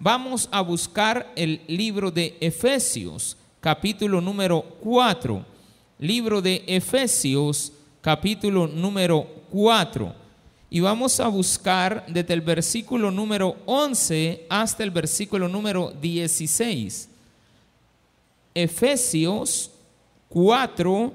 [0.00, 5.44] Vamos a buscar el libro de Efesios, capítulo número 4.
[5.98, 10.14] Libro de Efesios, capítulo número 4.
[10.70, 17.08] Y vamos a buscar desde el versículo número 11 hasta el versículo número 16.
[18.54, 19.72] Efesios
[20.28, 21.12] 4,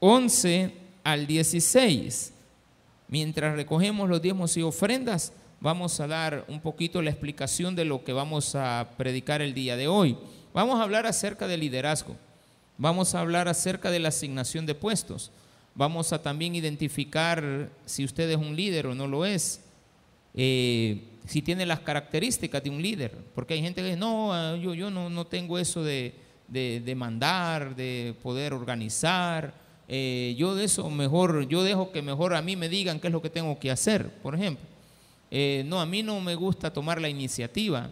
[0.00, 0.74] 11
[1.04, 2.32] al 16.
[3.06, 8.04] Mientras recogemos los diezmos y ofrendas, vamos a dar un poquito la explicación de lo
[8.04, 10.16] que vamos a predicar el día de hoy.
[10.54, 12.16] Vamos a hablar acerca del liderazgo,
[12.76, 15.30] vamos a hablar acerca de la asignación de puestos,
[15.74, 19.60] vamos a también identificar si usted es un líder o no lo es,
[20.34, 24.56] eh, si tiene las características de un líder, porque hay gente que dice, no, ah,
[24.56, 26.14] yo, no tengo eso de,
[26.48, 29.54] de, mandar, de poder organizar.
[29.86, 33.12] Eh, yo de eso mejor, yo dejo que mejor a mí me digan qué es
[33.12, 34.64] lo que tengo que hacer, por ejemplo.
[35.30, 37.88] Eh, no, a mí no me gusta tomar la iniciativa.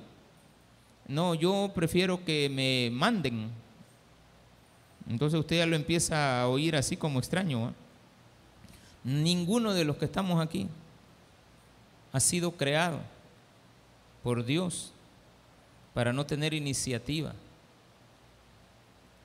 [1.09, 3.51] No, yo prefiero que me manden.
[5.09, 7.73] Entonces usted ya lo empieza a oír así como extraño.
[9.05, 10.67] Ninguno de los que estamos aquí
[12.13, 13.01] ha sido creado
[14.23, 14.93] por Dios
[15.95, 17.33] para no tener iniciativa.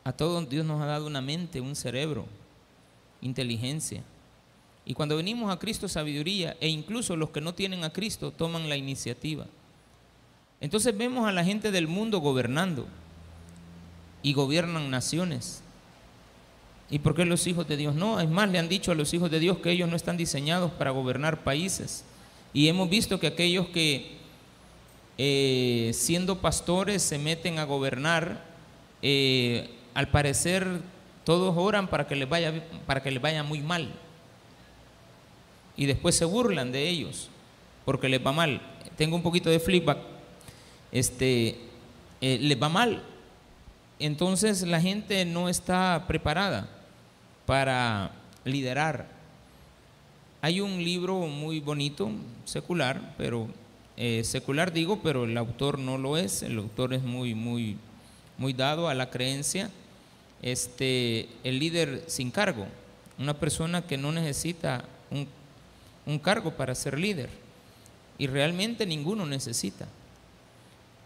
[0.04, 2.26] A todos Dios nos ha dado una mente, un cerebro,
[3.22, 4.04] inteligencia.
[4.86, 8.68] Y cuando venimos a Cristo, sabiduría, e incluso los que no tienen a Cristo toman
[8.68, 9.46] la iniciativa.
[10.60, 12.88] Entonces vemos a la gente del mundo gobernando
[14.24, 15.62] y gobiernan naciones.
[16.90, 18.20] ¿Y por qué los hijos de Dios no?
[18.20, 20.72] Es más, le han dicho a los hijos de Dios que ellos no están diseñados
[20.72, 22.04] para gobernar países.
[22.54, 24.18] Y hemos visto que aquellos que
[25.18, 28.44] eh, siendo pastores se meten a gobernar,
[29.02, 30.82] eh, al parecer
[31.24, 33.92] todos oran para que les vaya, para que les vaya muy mal
[35.82, 37.28] y después se burlan de ellos
[37.86, 38.62] porque les va mal.
[38.98, 39.98] Tengo un poquito de flipback,
[40.92, 41.58] este,
[42.22, 43.02] eh, les va mal.
[43.98, 46.70] Entonces la gente no está preparada
[47.48, 48.12] para
[48.46, 49.08] liderar.
[50.44, 52.12] Hay un libro muy bonito,
[52.46, 53.48] secular, pero
[53.98, 56.44] eh, secular digo, pero el autor no lo es.
[56.44, 57.76] El autor es muy, muy,
[58.38, 59.72] muy dado a la creencia.
[60.44, 62.68] Este, el líder sin cargo,
[63.18, 65.28] una persona que no necesita un
[66.06, 67.30] un cargo para ser líder.
[68.18, 69.88] Y realmente ninguno necesita.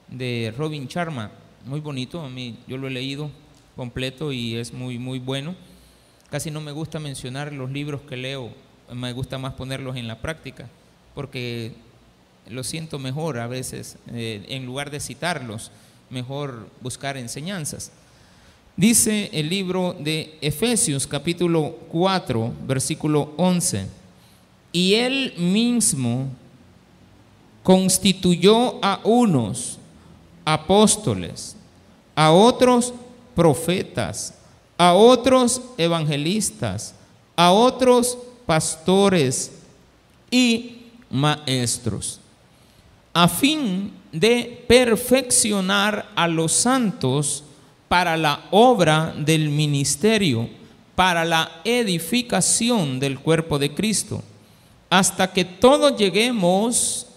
[0.07, 1.31] De Robin Sharma,
[1.66, 3.31] muy bonito, a mí yo lo he leído
[3.75, 5.56] completo y es muy, muy bueno.
[6.29, 8.51] Casi no me gusta mencionar los libros que leo,
[8.91, 10.67] me gusta más ponerlos en la práctica,
[11.13, 11.73] porque
[12.50, 15.72] lo siento mejor a veces, eh, en lugar de citarlos,
[16.09, 17.91] mejor buscar enseñanzas.
[18.77, 24.04] Dice el libro de Efesios capítulo 4, versículo 11
[24.75, 26.28] y él mismo
[27.63, 29.80] constituyó a unos
[30.44, 31.56] apóstoles,
[32.13, 32.94] a otros
[33.34, 34.34] profetas,
[34.78, 36.94] a otros evangelistas,
[37.38, 39.53] a otros pastores
[40.30, 42.19] y maestros,
[43.13, 47.46] a fin de perfeccionar a los santos
[47.88, 50.50] para la obra del ministerio,
[50.96, 54.22] para la edificación del cuerpo de Cristo
[54.97, 57.07] hasta que todos lleguemos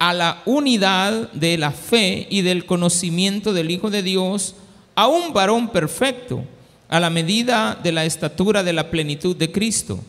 [0.00, 4.56] a la unidad de la fe y del conocimiento del Hijo de Dios,
[4.96, 6.42] a un varón perfecto,
[6.88, 10.00] a la medida de la estatura de la plenitud de Cristo,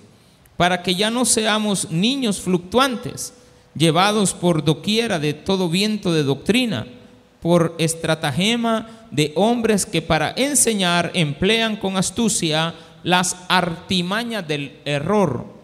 [0.58, 3.36] para que ya no seamos niños fluctuantes,
[3.76, 6.88] llevados por doquiera de todo viento de doctrina,
[7.40, 12.74] por estratagema de hombres que para enseñar emplean con astucia
[13.04, 15.59] las artimañas del error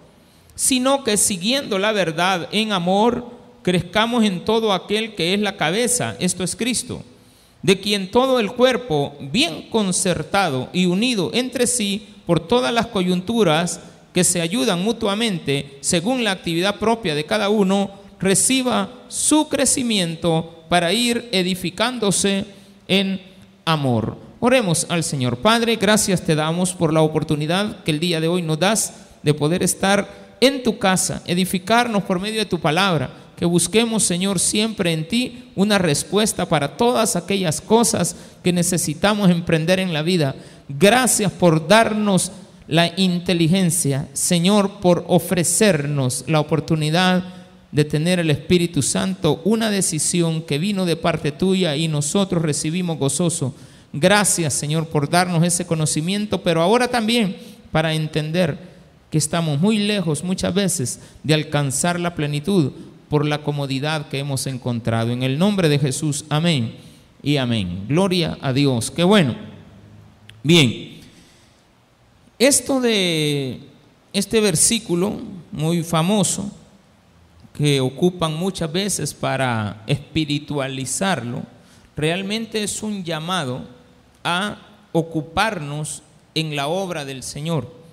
[0.56, 3.30] sino que siguiendo la verdad en amor,
[3.62, 7.04] crezcamos en todo aquel que es la cabeza, esto es Cristo,
[7.62, 13.80] de quien todo el cuerpo, bien concertado y unido entre sí por todas las coyunturas
[14.14, 20.94] que se ayudan mutuamente según la actividad propia de cada uno, reciba su crecimiento para
[20.94, 22.46] ir edificándose
[22.88, 23.22] en
[23.66, 24.18] amor.
[24.40, 25.38] Oremos al Señor.
[25.38, 28.94] Padre, gracias te damos por la oportunidad que el día de hoy nos das
[29.24, 34.40] de poder estar en tu casa, edificarnos por medio de tu palabra, que busquemos, Señor,
[34.40, 40.36] siempre en ti una respuesta para todas aquellas cosas que necesitamos emprender en la vida.
[40.70, 42.32] Gracias por darnos
[42.68, 47.24] la inteligencia, Señor, por ofrecernos la oportunidad
[47.72, 52.98] de tener el Espíritu Santo, una decisión que vino de parte tuya y nosotros recibimos
[52.98, 53.54] gozoso.
[53.92, 57.36] Gracias, Señor, por darnos ese conocimiento, pero ahora también
[57.72, 58.75] para entender
[59.16, 62.74] que estamos muy lejos muchas veces de alcanzar la plenitud
[63.08, 65.12] por la comodidad que hemos encontrado.
[65.12, 66.76] En el nombre de Jesús, amén
[67.24, 67.86] y amén.
[67.88, 68.92] Gloria a Dios.
[68.92, 69.38] Qué bueno.
[70.44, 71.00] Bien,
[72.38, 73.62] esto de
[74.12, 75.18] este versículo
[75.50, 76.52] muy famoso,
[77.54, 81.44] que ocupan muchas veces para espiritualizarlo,
[81.96, 83.66] realmente es un llamado
[84.26, 84.58] a
[84.92, 86.04] ocuparnos
[86.34, 87.85] en la obra del Señor.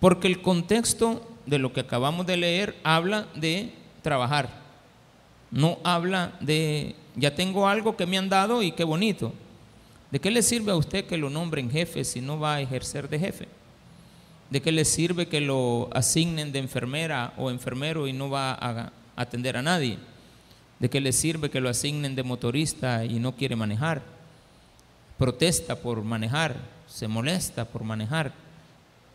[0.00, 3.72] Porque el contexto de lo que acabamos de leer habla de
[4.02, 4.48] trabajar.
[5.50, 9.32] No habla de, ya tengo algo que me han dado y qué bonito.
[10.10, 13.08] ¿De qué le sirve a usted que lo nombren jefe si no va a ejercer
[13.08, 13.48] de jefe?
[14.50, 18.92] ¿De qué le sirve que lo asignen de enfermera o enfermero y no va a
[19.16, 19.98] atender a nadie?
[20.78, 24.02] ¿De qué le sirve que lo asignen de motorista y no quiere manejar?
[25.18, 26.56] Protesta por manejar,
[26.86, 28.32] se molesta por manejar.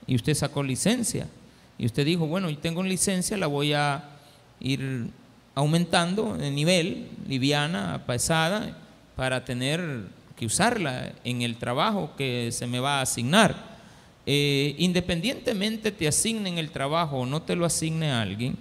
[0.07, 1.27] Y usted sacó licencia.
[1.77, 4.03] Y usted dijo, bueno, yo tengo licencia, la voy a
[4.59, 5.07] ir
[5.55, 8.77] aumentando de nivel, liviana, pesada,
[9.15, 10.05] para tener
[10.35, 13.73] que usarla en el trabajo que se me va a asignar.
[14.25, 18.57] Eh, independientemente te asignen el trabajo o no te lo asigne alguien,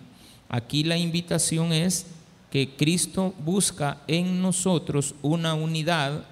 [0.48, 2.06] aquí la invitación es
[2.50, 6.24] que Cristo busca en nosotros una unidad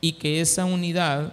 [0.00, 1.32] y que esa unidad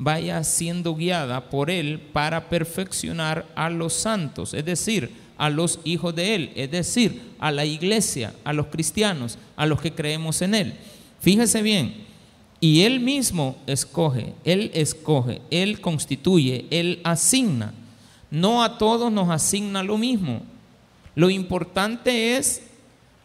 [0.00, 6.14] vaya siendo guiada por Él para perfeccionar a los santos, es decir, a los hijos
[6.14, 10.54] de Él, es decir, a la iglesia, a los cristianos, a los que creemos en
[10.54, 10.74] Él.
[11.20, 12.06] Fíjese bien,
[12.60, 17.74] y Él mismo escoge, Él escoge, Él constituye, Él asigna.
[18.30, 20.40] No a todos nos asigna lo mismo.
[21.14, 22.62] Lo importante es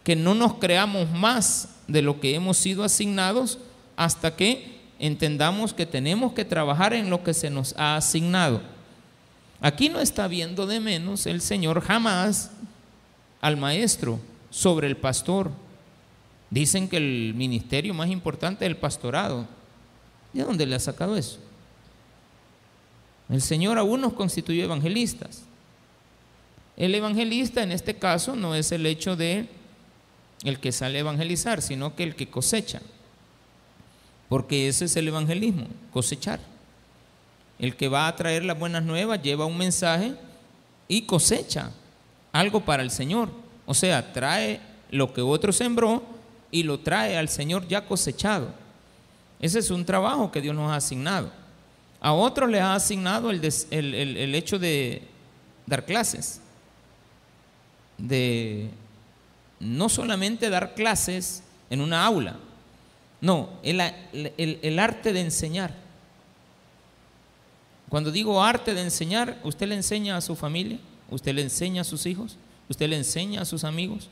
[0.03, 3.59] que no nos creamos más de lo que hemos sido asignados
[3.95, 8.61] hasta que entendamos que tenemos que trabajar en lo que se nos ha asignado.
[9.61, 12.51] Aquí no está viendo de menos el Señor jamás
[13.41, 14.19] al maestro
[14.49, 15.51] sobre el pastor
[16.49, 19.47] Dicen que el ministerio más importante es el pastorado.
[20.31, 21.39] ¿De dónde le ha sacado eso?
[23.29, 25.43] El Señor aún nos constituyó evangelistas.
[26.77, 29.49] El evangelista en este caso no es el hecho de
[30.43, 32.81] el que sale a evangelizar, sino que el que cosecha.
[34.29, 36.39] Porque ese es el evangelismo, cosechar.
[37.59, 40.13] El que va a traer las buenas nuevas lleva un mensaje
[40.87, 41.71] y cosecha
[42.31, 43.29] algo para el Señor.
[43.65, 44.59] O sea, trae
[44.91, 46.03] lo que otro sembró
[46.51, 48.49] y lo trae al Señor ya cosechado.
[49.39, 51.31] Ese es un trabajo que Dios nos ha asignado.
[51.99, 55.01] A otros les ha asignado el, el, hecho de
[55.65, 56.39] dar clases,
[57.97, 58.69] de
[59.59, 62.37] no solamente dar clases en una aula,
[63.21, 65.73] no, el, arte de enseñar.
[67.89, 70.79] Cuando digo arte de enseñar, usted le enseña a su familia,
[71.09, 74.09] usted le enseña a sus hijos, usted le enseña a sus amigos,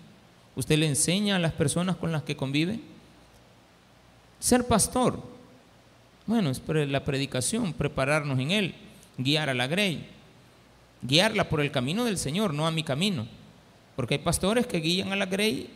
[0.56, 2.80] ¿Usted le enseña a las personas con las que convive?
[4.40, 5.20] Ser pastor.
[6.26, 8.76] Bueno, es la predicación, prepararnos en él,
[9.18, 10.08] guiar a la grey,
[11.02, 13.28] guiarla por el camino del Señor, no a mi camino.
[13.96, 15.70] Porque hay pastores que guían a la grey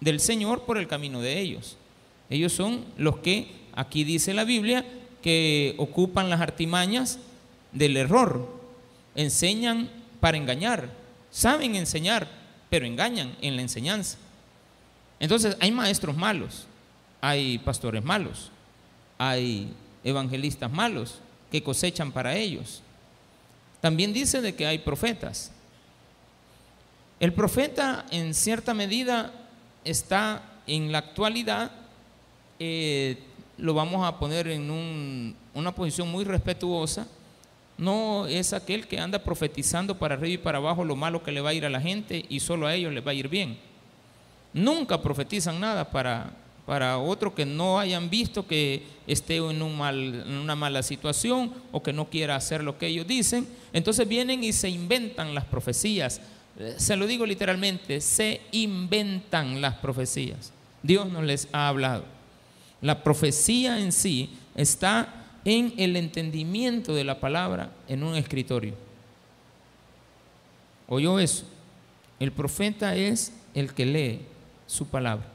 [0.00, 1.76] del Señor por el camino de ellos.
[2.32, 4.86] Ellos son los que, aquí dice la Biblia,
[5.20, 7.18] que ocupan las artimañas
[7.72, 8.58] del error,
[9.14, 10.88] enseñan para engañar,
[11.30, 12.26] saben enseñar,
[12.70, 14.16] pero engañan en la enseñanza.
[15.20, 16.66] Entonces, hay maestros malos,
[17.20, 18.50] hay pastores malos,
[19.18, 19.70] hay
[20.02, 21.18] evangelistas malos
[21.50, 22.80] que cosechan para ellos.
[23.82, 25.52] También dice de que hay profetas.
[27.20, 29.34] El profeta en cierta medida
[29.84, 31.81] está en la actualidad,
[32.64, 33.18] eh,
[33.58, 37.08] lo vamos a poner en una posición muy respetuosa,
[37.76, 41.40] no es aquel que anda profetizando para arriba y para abajo lo malo que le
[41.40, 43.58] va a ir a la gente y solo a ellos les va a ir bien.
[44.52, 46.30] Nunca profetizan nada para,
[46.66, 51.52] para otro que no hayan visto que esté en, un mal, en una mala situación
[51.72, 53.48] o que no quiera hacer lo que ellos dicen.
[53.72, 56.20] Entonces vienen y se inventan las profecías.
[56.76, 60.52] Se lo digo literalmente, se inventan las profecías.
[60.82, 62.04] Dios no les ha hablado.
[62.82, 68.74] La profecía en sí está en el entendimiento de la palabra en un escritorio.
[70.88, 71.46] ¿Oyó eso?
[72.20, 74.26] El profeta es el que lee,
[74.66, 75.26] su palabra.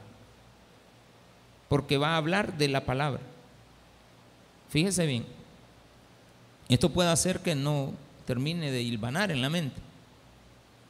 [1.68, 3.20] Porque va a hablar de la palabra.
[4.68, 5.24] Fíjese bien.
[6.68, 7.92] Esto puede hacer que no
[8.26, 9.80] termine de hilvanar en la mente.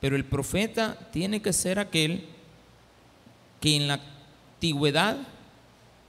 [0.01, 2.27] Pero el profeta tiene que ser aquel
[3.61, 4.01] que en la
[4.55, 5.19] antigüedad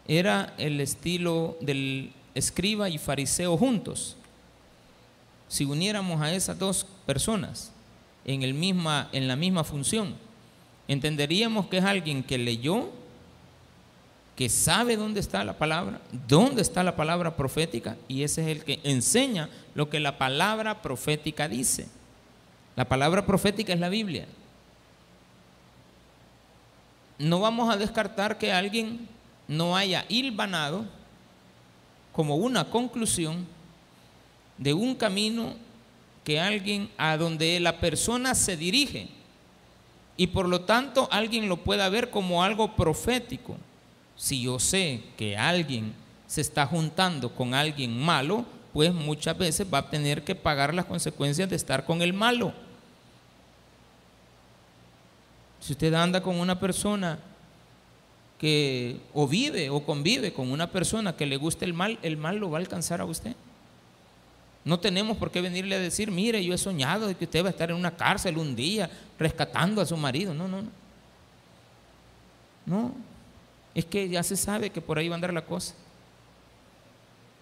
[0.09, 4.17] era el estilo del escriba y fariseo juntos.
[5.47, 7.71] Si uniéramos a esas dos personas
[8.25, 10.15] en, el misma, en la misma función,
[10.87, 12.89] entenderíamos que es alguien que leyó,
[14.35, 18.63] que sabe dónde está la palabra, dónde está la palabra profética, y ese es el
[18.63, 21.87] que enseña lo que la palabra profética dice.
[22.75, 24.25] La palabra profética es la Biblia.
[27.19, 29.07] No vamos a descartar que alguien
[29.49, 30.85] no haya hilvanado
[32.13, 33.47] como una conclusión
[34.59, 35.55] de un camino
[36.23, 39.09] que alguien a donde la persona se dirige
[40.15, 43.57] y por lo tanto alguien lo pueda ver como algo profético.
[44.15, 45.93] Si yo sé que alguien
[46.27, 50.85] se está juntando con alguien malo, pues muchas veces va a tener que pagar las
[50.85, 52.53] consecuencias de estar con el malo.
[55.59, 57.17] Si usted anda con una persona
[58.39, 62.37] que o vive o convive con una persona que le guste el mal, el mal
[62.37, 63.35] lo va a alcanzar a usted.
[64.63, 67.47] No tenemos por qué venirle a decir, mire, yo he soñado de que usted va
[67.47, 70.33] a estar en una cárcel un día rescatando a su marido.
[70.33, 70.69] No, no, no.
[72.65, 72.93] No,
[73.73, 75.73] es que ya se sabe que por ahí va a andar la cosa.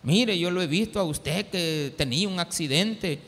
[0.03, 3.19] Mire, yo lo he visto a usted que tenía un accidente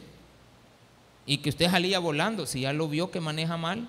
[1.26, 3.88] y que usted salía volando, si ya lo vio que maneja mal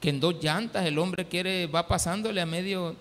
[0.00, 2.96] que en dos llantas el hombre quiere, va pasándole a medio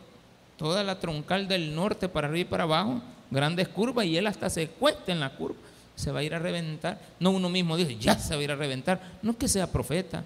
[0.58, 4.50] toda la troncal del norte para arriba y para abajo, grandes curvas, y él hasta
[4.50, 5.58] se cuesta en la curva,
[5.96, 7.00] se va a ir a reventar.
[7.20, 9.00] No uno mismo dice, ya se va a ir a reventar.
[9.22, 10.24] No es que sea profeta,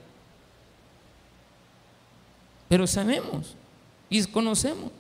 [2.69, 3.55] pero sabemos
[4.09, 4.91] y conocemos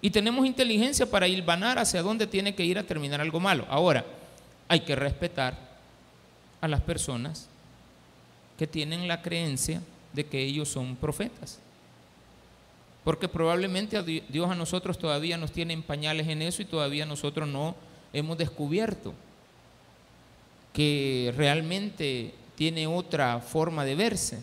[0.00, 3.66] y tenemos inteligencia para hilvanar hacia dónde tiene que ir a terminar algo malo.
[3.68, 4.06] Ahora,
[4.68, 5.58] hay que respetar
[6.62, 7.48] a las personas
[8.56, 11.58] que tienen la creencia de que ellos son profetas.
[13.04, 17.48] Porque probablemente Dios a nosotros todavía nos tiene en pañales en eso y todavía nosotros
[17.48, 17.74] no
[18.12, 19.14] hemos descubierto
[20.72, 24.42] que realmente tiene otra forma de verse,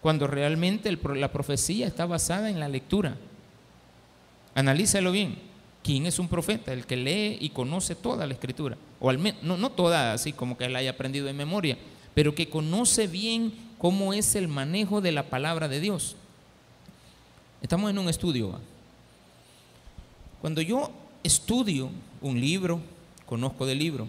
[0.00, 3.16] cuando realmente la profecía está basada en la lectura.
[4.54, 5.38] Analízalo bien.
[5.82, 6.72] ¿Quién es un profeta?
[6.72, 8.76] El que lee y conoce toda la escritura.
[9.00, 11.78] O al menos, no, no toda así como que él haya aprendido de memoria,
[12.14, 16.14] pero que conoce bien cómo es el manejo de la palabra de Dios.
[17.62, 18.60] Estamos en un estudio.
[20.42, 21.88] Cuando yo estudio
[22.20, 22.80] un libro,
[23.24, 24.06] conozco del libro.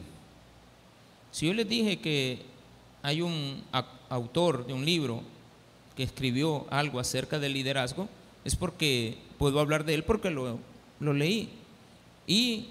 [1.31, 2.41] Si yo les dije que
[3.01, 3.63] hay un
[4.09, 5.21] autor de un libro
[5.95, 8.09] que escribió algo acerca del liderazgo,
[8.43, 10.59] es porque puedo hablar de él porque lo,
[10.99, 11.49] lo leí.
[12.27, 12.67] Y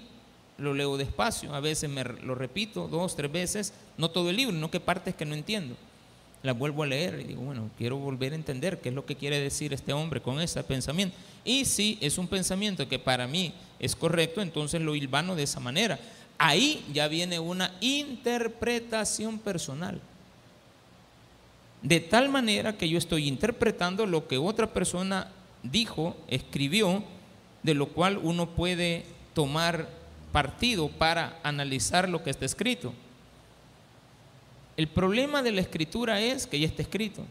[0.59, 4.55] lo leo despacio, a veces me lo repito dos, tres veces, no todo el libro,
[4.55, 5.75] no que partes que no entiendo
[6.43, 9.15] la vuelvo a leer y digo, bueno, quiero volver a entender qué es lo que
[9.15, 11.15] quiere decir este hombre con ese pensamiento.
[11.45, 15.59] Y si es un pensamiento que para mí es correcto, entonces lo hilvano de esa
[15.59, 15.99] manera.
[16.37, 20.01] Ahí ya viene una interpretación personal.
[21.83, 25.31] De tal manera que yo estoy interpretando lo que otra persona
[25.63, 27.03] dijo, escribió,
[27.61, 29.87] de lo cual uno puede tomar
[30.31, 32.93] partido para analizar lo que está escrito.
[34.77, 37.23] El problema de la escritura es que ya está escrito.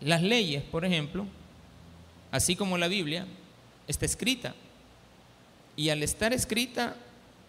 [0.00, 1.26] Las leyes, por ejemplo,
[2.30, 3.26] así como la Biblia,
[3.86, 4.54] está escrita.
[5.76, 6.96] Y al estar escrita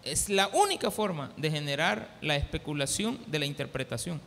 [0.03, 4.20] es la única forma de generar la especulación de la interpretación.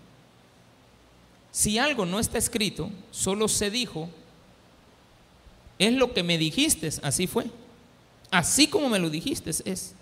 [1.51, 4.09] Si algo no está escrito, solo se dijo,
[5.79, 7.47] es lo que me dijiste, así fue.
[8.31, 9.95] Así como me lo dijiste es.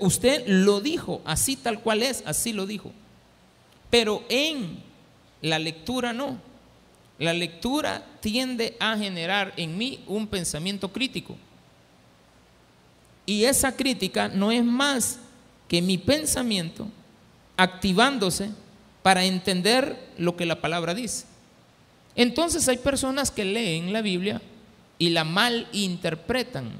[0.00, 2.92] Usted lo dijo, así tal cual es, así lo dijo.
[3.90, 4.82] Pero en
[5.40, 6.40] la lectura no.
[7.18, 11.36] La lectura tiende a generar en mí un pensamiento crítico.
[13.26, 15.18] Y esa crítica no es más
[15.68, 16.88] que mi pensamiento
[17.56, 18.50] activándose
[19.02, 21.26] para entender lo que la palabra dice.
[22.14, 24.40] Entonces hay personas que leen la Biblia
[24.98, 26.70] y la malinterpretan.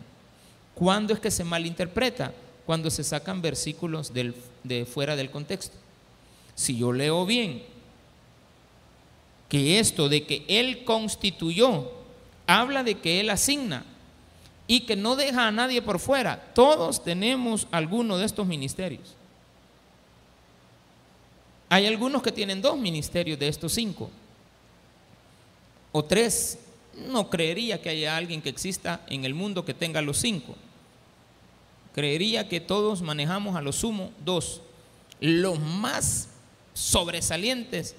[0.74, 2.32] ¿Cuándo es que se malinterpreta?
[2.68, 5.74] Cuando se sacan versículos de fuera del contexto.
[6.54, 7.62] Si yo leo bien
[9.48, 11.90] que esto de que Él constituyó,
[12.46, 13.86] habla de que Él asigna
[14.66, 16.52] y que no deja a nadie por fuera.
[16.54, 19.14] Todos tenemos alguno de estos ministerios.
[21.70, 24.10] Hay algunos que tienen dos ministerios de estos cinco,
[25.90, 26.58] o tres.
[27.08, 30.54] No creería que haya alguien que exista en el mundo que tenga los cinco
[31.98, 34.60] creería que todos manejamos a lo sumo dos.
[35.18, 36.28] Los más
[36.72, 37.96] sobresalientes,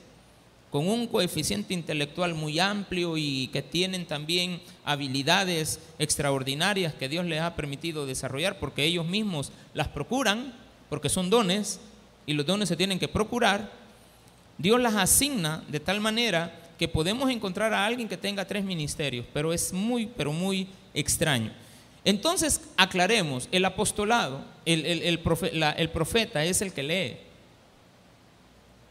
[0.72, 7.42] con un coeficiente intelectual muy amplio y que tienen también habilidades extraordinarias que Dios les
[7.42, 10.54] ha permitido desarrollar porque ellos mismos las procuran,
[10.90, 11.82] porque son dones
[12.26, 13.70] y los dones se tienen que procurar,
[14.58, 19.26] Dios las asigna de tal manera que podemos encontrar a alguien que tenga tres ministerios,
[19.34, 21.52] pero es muy, pero muy extraño.
[22.06, 27.18] Entonces, aclaremos, el apostolado, el, profeta es el que lee.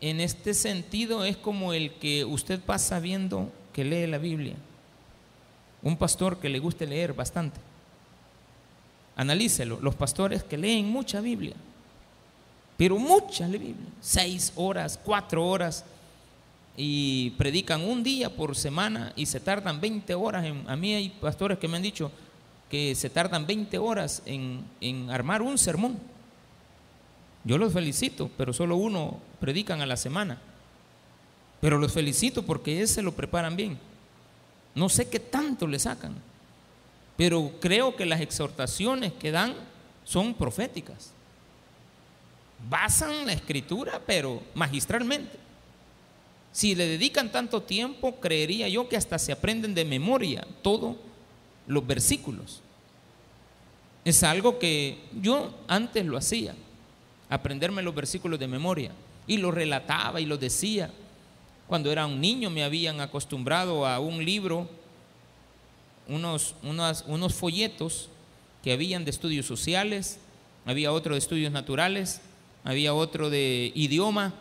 [0.01, 4.55] En este sentido es como el que usted pasa viendo que lee la Biblia.
[5.83, 7.61] Un pastor que le guste leer bastante.
[9.17, 11.55] Analícelo, los pastores que leen mucha Biblia,
[12.77, 15.85] pero mucha Biblia, seis horas, cuatro horas,
[16.77, 20.47] y predican un día por semana y se tardan 20 horas.
[20.69, 22.13] A mí hay pastores que me han dicho
[22.71, 25.99] que se tardan 20 horas en, en armar un sermón.
[27.45, 30.39] Yo los felicito, pero solo uno predican a la semana.
[31.61, 33.79] Pero los felicito porque ese lo preparan bien.
[34.75, 36.15] No sé qué tanto le sacan,
[37.17, 39.55] pero creo que las exhortaciones que dan
[40.05, 41.13] son proféticas.
[42.69, 45.37] Basan la escritura, pero magistralmente.
[46.53, 50.97] Si le dedican tanto tiempo, creería yo que hasta se aprenden de memoria todos
[51.69, 52.63] los versículos.
[54.05, 56.55] Es algo que yo antes lo hacía,
[57.29, 58.91] aprenderme los versículos de memoria.
[59.27, 60.91] Y lo relataba y lo decía.
[61.69, 64.69] Cuando era un niño me habían acostumbrado a un libro,
[66.09, 68.09] unos, unos folletos
[68.65, 70.19] que habían de estudios sociales,
[70.65, 72.23] había otro de estudios naturales,
[72.65, 74.33] había otro de idioma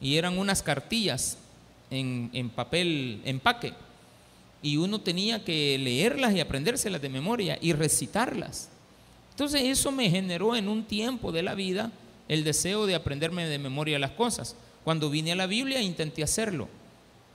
[0.00, 1.38] y eran unas cartillas
[1.90, 3.74] en, en papel empaque
[4.62, 8.68] y uno tenía que leerlas y aprendérselas de memoria y recitarlas.
[9.30, 11.90] Entonces eso me generó en un tiempo de la vida
[12.28, 14.54] el deseo de aprenderme de memoria las cosas.
[14.84, 16.68] Cuando vine a la Biblia intenté hacerlo.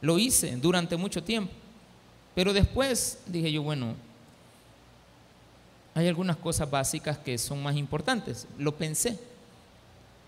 [0.01, 1.51] Lo hice durante mucho tiempo.
[2.35, 3.95] Pero después dije yo, bueno,
[5.95, 8.47] hay algunas cosas básicas que son más importantes.
[8.57, 9.17] Lo pensé.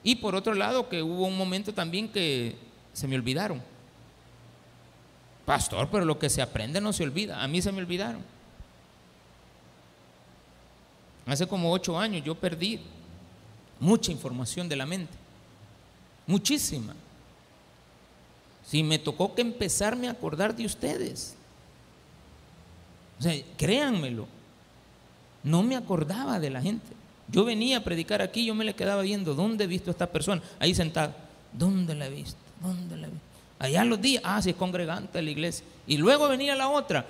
[0.03, 2.55] Y por otro lado, que hubo un momento también que
[2.93, 3.61] se me olvidaron.
[5.47, 7.41] Pastor, pero lo que se aprende no se olvida.
[7.41, 8.21] A mí se me olvidaron.
[11.25, 12.81] Hace como ocho años yo perdí
[13.79, 15.13] mucha información de la mente.
[16.25, 16.93] Muchísima.
[18.65, 21.37] Si me tocó que empezarme a acordar de ustedes.
[23.17, 24.27] O sea, créanmelo.
[25.43, 26.87] No me acordaba de la gente.
[27.29, 30.07] Yo venía a predicar aquí, yo me le quedaba viendo, ¿dónde he visto a esta
[30.07, 30.41] persona?
[30.59, 31.15] Ahí sentada.
[31.53, 32.37] ¿Dónde la he visto?
[32.61, 33.26] ¿Dónde la he visto?
[33.59, 35.65] Allá los días, ah, si es congregante de la iglesia.
[35.87, 37.05] Y luego venía la otra.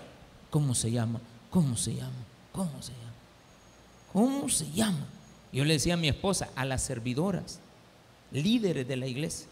[0.50, 1.20] ¿Cómo se llama?
[1.50, 2.12] ¿Cómo se llama?
[2.52, 3.08] ¿Cómo se llama?
[4.14, 5.06] ¿Cómo se llama?
[5.52, 7.60] Yo le decía a mi esposa, a las servidoras,
[8.32, 9.48] líderes de la iglesia.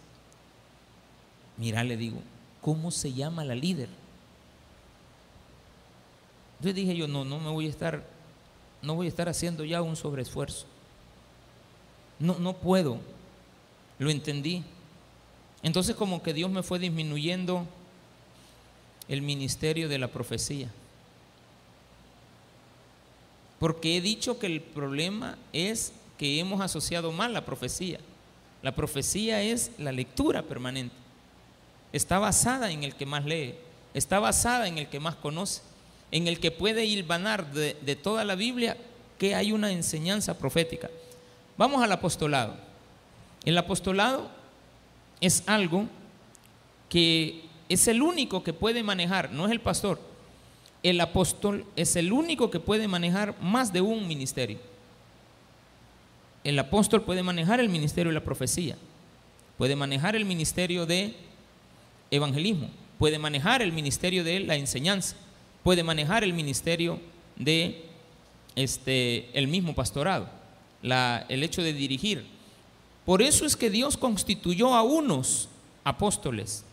[1.58, 2.17] Mira, le digo,
[2.62, 3.89] ¿cómo se llama la líder?
[6.62, 8.03] Yo dije yo, no, no me voy a estar,
[8.81, 10.65] no voy a estar haciendo ya un sobreesfuerzo.
[12.19, 12.99] No, no puedo.
[13.99, 14.63] Lo entendí.
[15.65, 17.65] Entonces como que Dios me fue disminuyendo
[19.08, 20.69] el ministerio de la profecía.
[23.58, 27.99] Porque he dicho que el problema es que hemos asociado mal la profecía.
[28.62, 30.95] La profecía es la lectura permanente.
[31.91, 33.56] Está basada en el que más lee,
[33.95, 35.63] está basada en el que más conoce,
[36.12, 38.78] en el que puede hilvanar de, de toda la Biblia
[39.17, 40.91] que hay una enseñanza profética.
[41.58, 42.54] Vamos al apostolado.
[43.45, 44.34] El apostolado
[45.21, 45.88] es algo
[46.89, 49.99] que es el único que puede manejar, no es el pastor.
[50.84, 54.60] El apóstol es el único que puede manejar más de un ministerio.
[56.43, 58.78] El apóstol puede manejar el ministerio de la profecía,
[59.58, 61.15] puede manejar el ministerio de
[62.12, 65.15] evangelismo, puede manejar el ministerio de la enseñanza,
[65.63, 66.99] puede manejar el ministerio
[67.36, 67.84] de
[68.56, 70.30] este el mismo pastorado,
[70.84, 72.34] la, el hecho de dirigir,
[73.05, 75.47] por eso es que Dios constituyó a unos
[75.83, 76.63] apóstoles,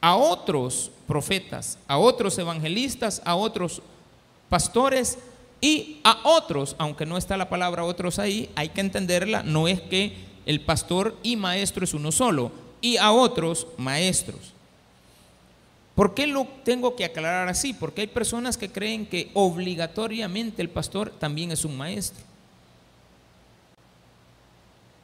[0.00, 3.82] a otros profetas, a otros evangelistas, a otros
[4.48, 5.18] pastores
[5.60, 9.80] y a otros, aunque no está la palabra otros ahí, hay que entenderla, no es
[9.80, 14.52] que el pastor y maestro es uno solo, y a otros maestros.
[15.94, 17.72] ¿Por qué lo tengo que aclarar así?
[17.72, 22.22] Porque hay personas que creen que obligatoriamente el pastor también es un maestro.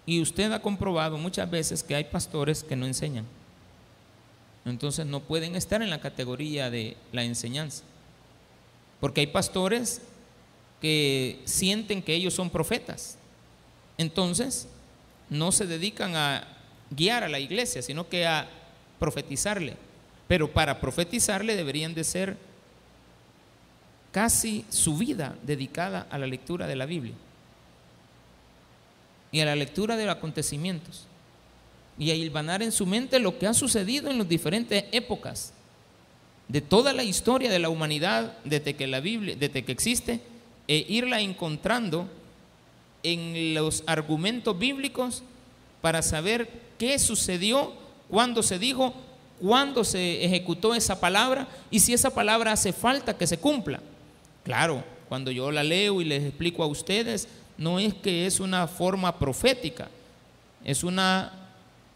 [0.04, 3.24] Y usted ha comprobado muchas veces que hay pastores que no enseñan.
[4.64, 7.84] Entonces no pueden estar en la categoría de la enseñanza.
[9.00, 10.02] Porque hay pastores
[10.80, 13.16] que sienten que ellos son profetas.
[13.98, 14.68] Entonces
[15.30, 16.48] no se dedican a
[16.90, 18.48] guiar a la iglesia, sino que a
[18.98, 19.76] profetizarle.
[20.26, 22.36] Pero para profetizarle deberían de ser
[24.10, 27.14] casi su vida dedicada a la lectura de la Biblia
[29.32, 31.06] y a la lectura de los acontecimientos.
[31.98, 35.52] y a hilvanar en su mente lo que ha sucedido en las diferentes épocas
[36.48, 40.20] de toda la historia de la humanidad desde que la Biblia, desde que existe,
[40.68, 42.08] e irla encontrando
[43.02, 45.22] en los argumentos bíblicos
[45.80, 47.72] para saber qué sucedió,
[48.08, 48.94] cuándo se dijo,
[49.40, 53.80] cuándo se ejecutó esa palabra y si esa palabra hace falta que se cumpla.
[54.44, 58.66] Claro, cuando yo la leo y les explico a ustedes, no es que es una
[58.66, 59.88] forma profética,
[60.64, 61.32] es, una,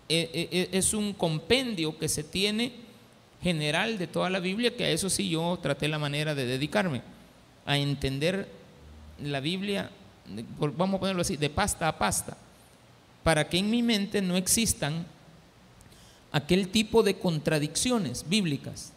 [0.09, 2.73] e, e, e, es un compendio que se tiene
[3.43, 7.03] general de toda la Biblia, que a eso sí yo traté la manera de dedicarme,
[7.65, 8.49] a entender
[9.23, 9.91] la Biblia,
[10.59, 12.37] vamos a ponerlo así, de pasta a pasta,
[13.23, 15.07] para que en mi mente no existan
[16.33, 18.93] aquel tipo de contradicciones bíblicas.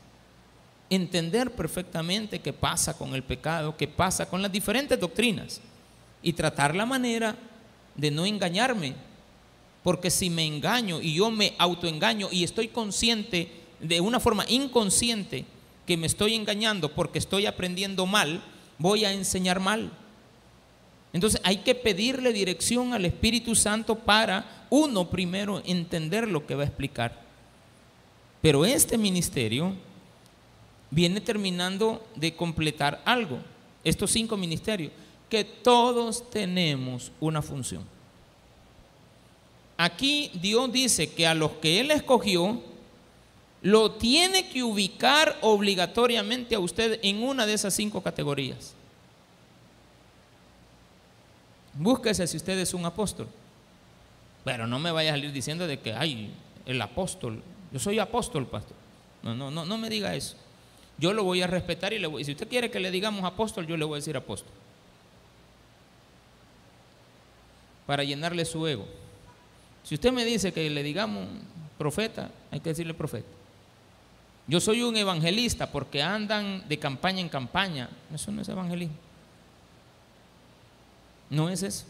[0.89, 5.61] Entender perfectamente qué pasa con el pecado, qué pasa con las diferentes doctrinas
[6.21, 7.35] y tratar la manera
[7.95, 8.95] de no engañarme,
[9.83, 15.45] porque si me engaño y yo me autoengaño y estoy consciente de una forma inconsciente
[15.85, 18.43] que me estoy engañando porque estoy aprendiendo mal,
[18.77, 19.91] voy a enseñar mal.
[21.13, 26.63] Entonces hay que pedirle dirección al Espíritu Santo para, uno, primero entender lo que va
[26.63, 27.19] a explicar.
[28.41, 29.73] Pero este ministerio
[30.91, 33.39] viene terminando de completar algo,
[33.83, 34.91] estos cinco ministerios,
[35.29, 37.83] que todos tenemos una función.
[39.77, 42.61] Aquí Dios dice que a los que Él escogió,
[43.61, 48.73] lo tiene que ubicar obligatoriamente a usted en una de esas cinco categorías.
[51.73, 53.27] Búsquese si usted es un apóstol.
[54.43, 56.31] Pero no me vaya a salir diciendo de que, ay,
[56.65, 58.75] el apóstol, yo soy apóstol, pastor.
[59.21, 60.35] No, no, no, no me diga eso.
[60.97, 63.67] Yo lo voy a respetar y le voy, si usted quiere que le digamos apóstol,
[63.67, 64.51] yo le voy a decir apóstol.
[67.89, 68.85] Para llenarle su ego.
[69.81, 71.27] Si usted me dice que le digamos
[71.75, 73.27] profeta, hay que decirle profeta.
[74.45, 77.89] Yo soy un evangelista porque andan de campaña en campaña.
[78.13, 78.93] Eso no es evangelismo.
[81.31, 81.85] No es eso.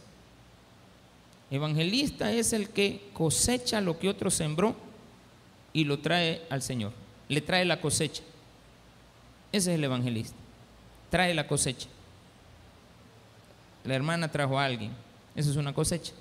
[1.52, 4.78] Evangelista es el que cosecha lo que otro sembró
[5.74, 6.94] y lo trae al Señor.
[7.28, 8.24] Le trae la cosecha.
[9.52, 10.38] Ese es el evangelista.
[11.10, 11.90] Trae la cosecha.
[13.84, 15.09] La hermana trajo a alguien.
[15.40, 16.12] Eso es una cosecha.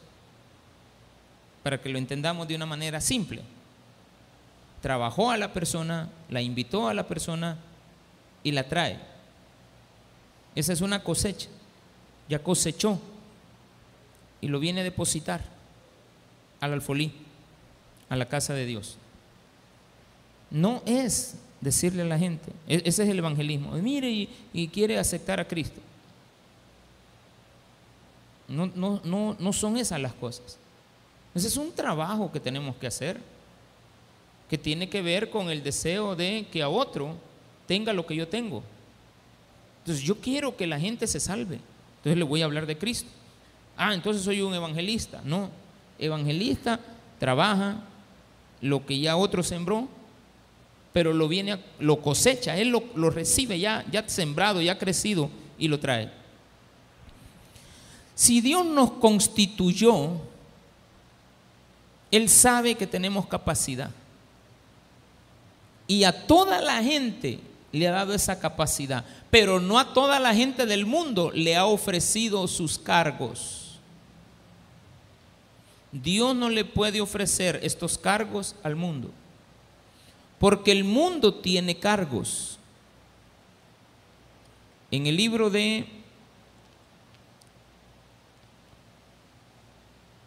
[1.64, 3.42] Para que lo entendamos de una manera simple
[4.80, 7.58] trabajó a la persona, la invitó a la persona
[8.44, 9.00] y la trae.
[10.54, 11.48] Esa es una cosecha.
[12.28, 13.00] Ya cosechó
[14.40, 15.42] y lo viene a depositar
[16.60, 17.12] al alfolí,
[18.08, 18.98] a la casa de Dios.
[20.48, 24.96] No es decirle a la gente, e-, ese es el evangelismo, mire y, y quiere
[24.96, 25.80] aceptar a Cristo.
[28.48, 30.58] No, no, no, no son esas las cosas.
[31.34, 33.20] Ese es un trabajo que tenemos que hacer
[34.48, 37.14] que tiene que ver con el deseo de que a otro
[37.66, 38.62] tenga lo que yo tengo.
[39.80, 41.60] Entonces yo quiero que la gente se salve.
[41.98, 43.10] Entonces le voy a hablar de Cristo.
[43.76, 45.20] Ah, entonces soy un evangelista.
[45.24, 45.50] No,
[45.98, 46.80] evangelista
[47.18, 47.84] trabaja
[48.60, 49.88] lo que ya otro sembró,
[50.92, 55.68] pero lo viene, lo cosecha, él lo, lo recibe ya, ya sembrado, ya crecido y
[55.68, 56.10] lo trae.
[58.18, 60.10] Si Dios nos constituyó,
[62.10, 63.92] Él sabe que tenemos capacidad.
[65.86, 67.38] Y a toda la gente
[67.70, 71.64] le ha dado esa capacidad, pero no a toda la gente del mundo le ha
[71.64, 73.78] ofrecido sus cargos.
[75.92, 79.12] Dios no le puede ofrecer estos cargos al mundo,
[80.40, 82.58] porque el mundo tiene cargos.
[84.90, 85.97] En el libro de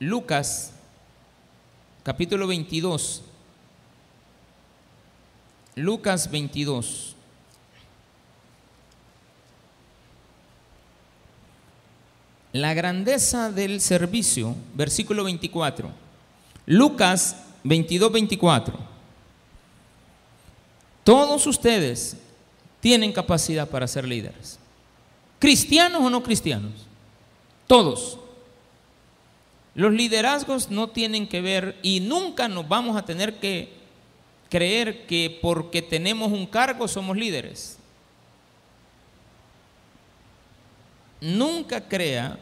[0.01, 0.71] Lucas,
[2.01, 3.21] capítulo 22,
[5.75, 7.15] Lucas 22.
[12.53, 15.91] La grandeza del servicio, versículo 24.
[16.65, 18.79] Lucas 22, 24.
[21.03, 22.17] Todos ustedes
[22.79, 24.57] tienen capacidad para ser líderes.
[25.37, 26.71] ¿Cristianos o no cristianos?
[27.67, 28.17] Todos.
[29.73, 33.71] Los liderazgos no tienen que ver y nunca nos vamos a tener que
[34.49, 37.77] creer que porque tenemos un cargo somos líderes.
[41.21, 42.37] Nunca crea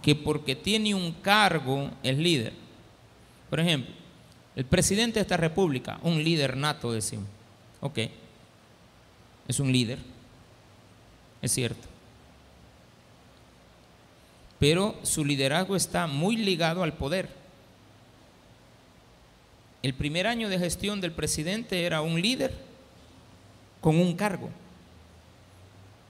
[0.00, 2.54] que porque tiene un cargo es líder.
[3.50, 3.94] Por ejemplo,
[4.56, 7.26] el presidente de esta república, un líder nato, decimos.
[7.80, 7.98] Ok,
[9.48, 9.98] es un líder,
[11.42, 11.93] es cierto.
[14.64, 17.28] Pero su liderazgo está muy ligado al poder.
[19.82, 22.54] el primer año de gestión del presidente era un líder
[23.82, 24.48] con un cargo,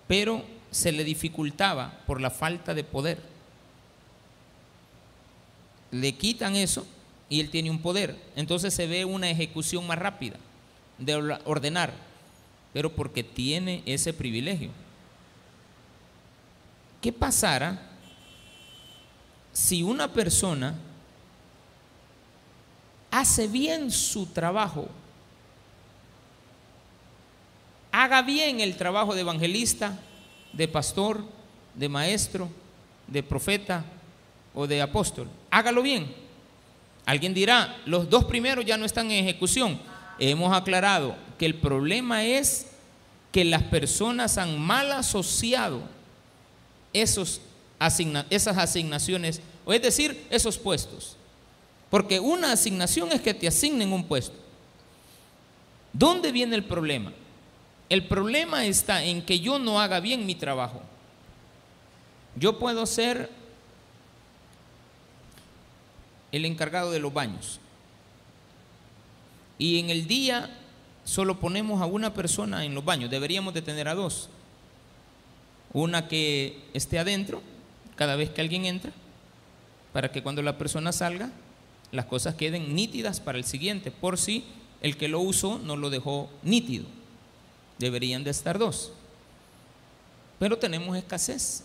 [0.07, 3.19] pero se le dificultaba por la falta de poder.
[5.91, 6.87] Le quitan eso
[7.29, 8.17] y él tiene un poder.
[8.37, 10.37] Entonces se ve una ejecución más rápida
[10.99, 11.93] de ordenar,
[12.73, 14.71] pero porque tiene ese privilegio.
[17.01, 17.91] ¿Qué pasara
[19.55, 20.75] si una persona
[23.11, 24.89] hace bien su trabajo?
[27.93, 29.97] Haga bien el trabajo de evangelista,
[30.53, 31.25] de pastor,
[31.75, 32.51] de maestro,
[33.07, 33.85] de profeta
[34.53, 35.29] o de apóstol.
[35.51, 36.13] Hágalo bien.
[37.07, 39.81] Alguien dirá, los dos primeros ya no están en ejecución.
[40.19, 42.67] Hemos aclarado que el problema es
[43.31, 45.83] que las personas han mal asociado
[46.93, 47.41] esos
[47.79, 51.17] esas asignaciones, o es decir, esos puestos.
[51.91, 54.37] Porque una asignación es que te asignen un puesto.
[55.93, 57.13] ¿Dónde viene el problema?
[57.89, 60.83] El problema está en que yo no haga bien mi trabajo.
[62.37, 63.31] Yo puedo ser
[66.33, 67.61] el encargado de los baños.
[69.57, 70.51] Y en el día
[71.05, 74.29] solo ponemos a una persona en los baños, deberíamos de tener a dos.
[75.73, 77.41] Una que esté adentro
[77.97, 78.93] cada vez que alguien entra,
[79.93, 81.31] para que cuando la persona salga,
[81.93, 84.45] las cosas queden nítidas para el siguiente, por si
[84.81, 86.85] el que lo usó no lo dejó nítido.
[87.79, 88.93] Deberían de estar dos.
[90.39, 91.65] Pero tenemos escasez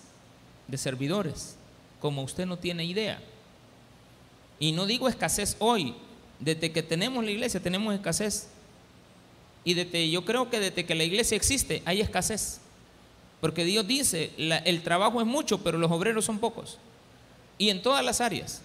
[0.67, 1.55] de servidores,
[1.99, 3.19] como usted no tiene idea.
[4.59, 5.95] Y no digo escasez hoy,
[6.39, 8.47] desde que tenemos la iglesia tenemos escasez.
[9.63, 12.61] Y desde, yo creo que desde que la iglesia existe hay escasez.
[13.41, 16.77] Porque Dios dice, el trabajo es mucho, pero los obreros son pocos.
[17.57, 18.61] Y en todas las áreas.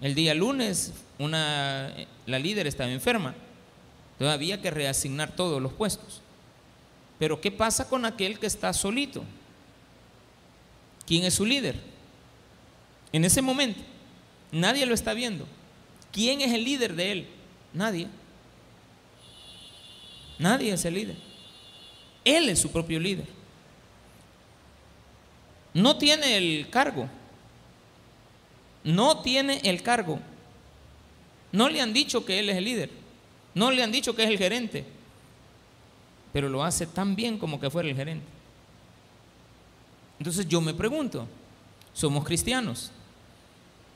[0.00, 1.94] El día lunes una,
[2.26, 3.34] la líder estaba enferma.
[4.12, 6.20] Entonces había que reasignar todos los puestos.
[7.18, 9.22] Pero ¿qué pasa con aquel que está solito?
[11.06, 11.76] ¿Quién es su líder?
[13.12, 13.80] En ese momento,
[14.50, 15.46] nadie lo está viendo.
[16.10, 17.28] ¿Quién es el líder de él?
[17.72, 18.08] Nadie.
[20.38, 21.16] Nadie es el líder.
[22.24, 23.41] Él es su propio líder.
[25.74, 27.08] No tiene el cargo.
[28.84, 30.18] No tiene el cargo.
[31.52, 32.90] No le han dicho que él es el líder.
[33.54, 34.84] No le han dicho que es el gerente.
[36.32, 38.26] Pero lo hace tan bien como que fuera el gerente.
[40.18, 41.26] Entonces yo me pregunto,
[41.92, 42.90] ¿somos cristianos?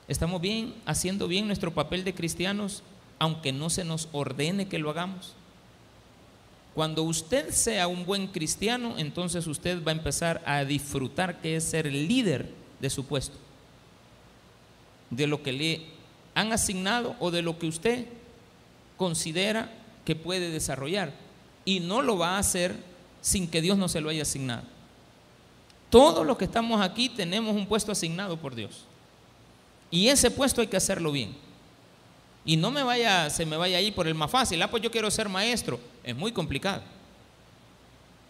[0.08, 2.82] ¿Estamos bien haciendo bien nuestro papel de cristianos
[3.18, 5.34] aunque no se nos ordene que lo hagamos?
[6.76, 11.64] Cuando usted sea un buen cristiano, entonces usted va a empezar a disfrutar que es
[11.64, 13.38] ser líder de su puesto,
[15.08, 15.86] de lo que le
[16.34, 18.04] han asignado o de lo que usted
[18.98, 19.72] considera
[20.04, 21.14] que puede desarrollar.
[21.64, 22.76] Y no lo va a hacer
[23.22, 24.64] sin que Dios no se lo haya asignado.
[25.88, 28.84] Todos los que estamos aquí tenemos un puesto asignado por Dios.
[29.90, 31.45] Y ese puesto hay que hacerlo bien.
[32.46, 34.62] Y no me vaya, se me vaya ahí por el más fácil.
[34.62, 35.80] Ah, pues yo quiero ser maestro.
[36.04, 36.80] Es muy complicado.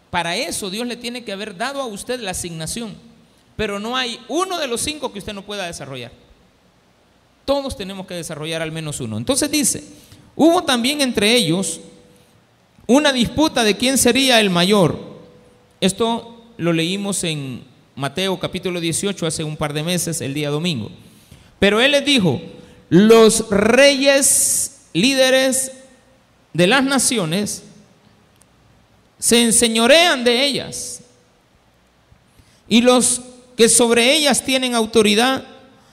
[0.09, 2.95] Para eso Dios le tiene que haber dado a usted la asignación.
[3.55, 6.11] Pero no hay uno de los cinco que usted no pueda desarrollar.
[7.45, 9.17] Todos tenemos que desarrollar al menos uno.
[9.17, 9.83] Entonces dice,
[10.35, 11.79] hubo también entre ellos
[12.87, 14.99] una disputa de quién sería el mayor.
[15.79, 17.63] Esto lo leímos en
[17.95, 20.89] Mateo capítulo 18 hace un par de meses, el día domingo.
[21.59, 22.41] Pero él les dijo,
[22.89, 25.71] los reyes líderes
[26.53, 27.63] de las naciones
[29.19, 31.01] se enseñorean de ellas
[32.67, 33.21] y los
[33.55, 35.43] que sobre ellas tienen autoridad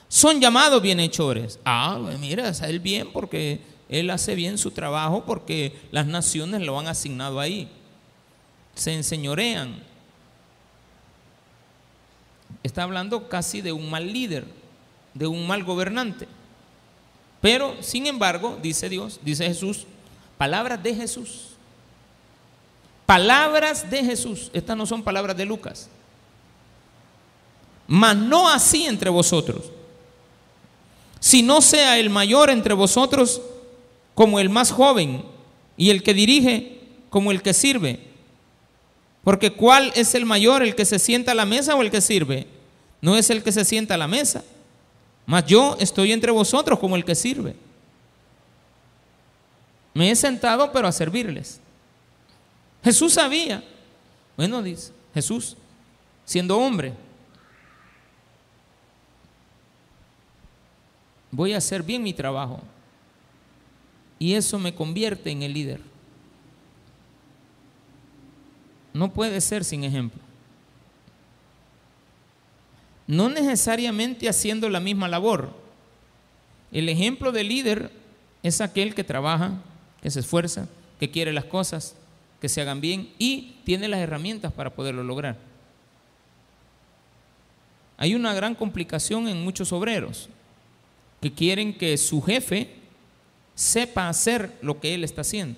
[0.07, 1.59] son llamados bienhechores.
[1.65, 6.61] Ah, pues mira, es él bien porque él hace bien su trabajo porque las naciones
[6.61, 7.69] lo han asignado ahí.
[8.75, 9.83] Se enseñorean.
[12.63, 14.45] Está hablando casi de un mal líder,
[15.13, 16.27] de un mal gobernante.
[17.45, 19.85] Pero, sin embargo, dice Dios, dice Jesús,
[20.35, 21.49] palabras de Jesús.
[23.05, 24.49] Palabras de Jesús.
[24.51, 25.87] Estas no son palabras de Lucas.
[27.85, 29.65] Mas no así entre vosotros.
[31.19, 33.39] Si no sea el mayor entre vosotros
[34.15, 35.23] como el más joven
[35.77, 36.79] y el que dirige
[37.11, 37.99] como el que sirve.
[39.23, 42.01] Porque ¿cuál es el mayor, el que se sienta a la mesa o el que
[42.01, 42.47] sirve?
[43.01, 44.43] No es el que se sienta a la mesa,
[45.25, 47.55] mas yo estoy entre vosotros como el que sirve.
[49.93, 51.59] Me he sentado pero a servirles.
[52.83, 53.63] Jesús sabía.
[54.37, 55.55] Bueno, dice Jesús,
[56.25, 56.93] siendo hombre,
[61.31, 62.61] voy a hacer bien mi trabajo.
[64.17, 65.81] y eso me convierte en el líder.
[68.93, 70.24] No puede ser sin ejemplo.
[73.07, 75.51] No necesariamente haciendo la misma labor.
[76.71, 77.91] El ejemplo de líder
[78.43, 79.61] es aquel que trabaja,
[80.01, 80.67] que se esfuerza,
[80.99, 81.95] que quiere las cosas,
[82.41, 85.37] que se hagan bien y tiene las herramientas para poderlo lograr.
[87.97, 90.29] Hay una gran complicación en muchos obreros
[91.21, 92.75] que quieren que su jefe
[93.55, 95.57] sepa hacer lo que él está haciendo.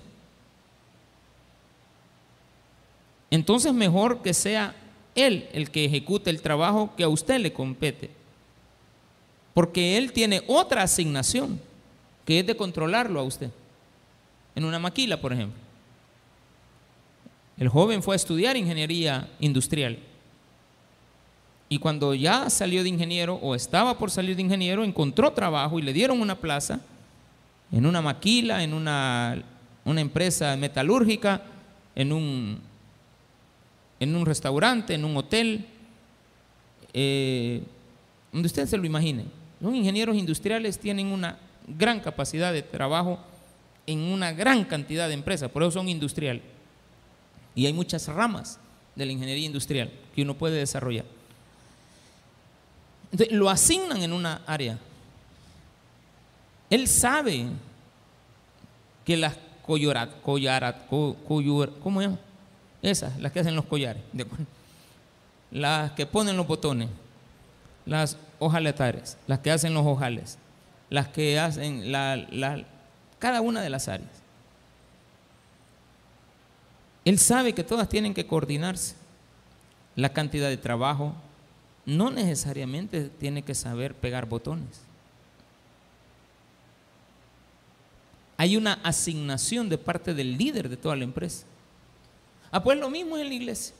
[3.30, 4.74] Entonces mejor que sea
[5.26, 8.10] él el que ejecute el trabajo que a usted le compete.
[9.54, 11.60] Porque él tiene otra asignación,
[12.24, 13.50] que es de controlarlo a usted.
[14.54, 15.58] En una maquila, por ejemplo.
[17.58, 19.98] El joven fue a estudiar ingeniería industrial.
[21.68, 25.82] Y cuando ya salió de ingeniero o estaba por salir de ingeniero, encontró trabajo y
[25.82, 26.80] le dieron una plaza
[27.70, 29.42] en una maquila, en una,
[29.84, 31.42] una empresa metalúrgica,
[31.94, 32.60] en un,
[34.00, 35.66] en un restaurante, en un hotel,
[36.92, 37.62] eh,
[38.32, 39.24] donde usted se lo imagine.
[39.60, 43.18] Los ingenieros industriales tienen una gran capacidad de trabajo
[43.86, 46.42] en una gran cantidad de empresas, por eso son industriales.
[47.54, 48.60] Y hay muchas ramas
[48.94, 51.04] de la ingeniería industrial que uno puede desarrollar.
[53.10, 54.78] Entonces, lo asignan en una área.
[56.70, 57.46] Él sabe
[59.04, 62.18] que las collarat, collarat, ¿cómo se llama?
[62.82, 64.02] Esas, las que hacen los collares,
[65.50, 66.88] las que ponen los botones,
[67.86, 70.38] las hojaletares, las que hacen los ojales,
[70.90, 72.64] las que hacen la,
[73.18, 74.10] cada una de las áreas.
[77.04, 78.94] Él sabe que todas tienen que coordinarse.
[79.96, 81.14] La cantidad de trabajo
[81.86, 84.82] no necesariamente tiene que saber pegar botones.
[88.36, 91.44] Hay una asignación de parte del líder de toda la empresa.
[92.50, 93.74] Ah, pues lo mismo en la iglesia.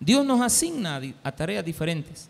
[0.00, 2.28] Dios nos asigna a tareas diferentes.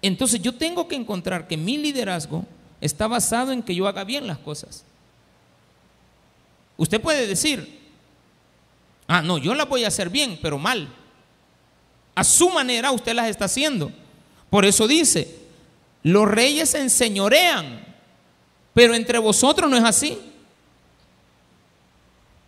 [0.00, 2.44] Entonces yo tengo que encontrar que mi liderazgo
[2.80, 4.84] está basado en que yo haga bien las cosas.
[6.76, 7.80] Usted puede decir,
[9.06, 10.88] ah, no, yo las voy a hacer bien, pero mal.
[12.14, 13.92] A su manera usted las está haciendo.
[14.50, 15.38] Por eso dice,
[16.02, 17.84] los reyes se enseñorean,
[18.74, 20.18] pero entre vosotros no es así.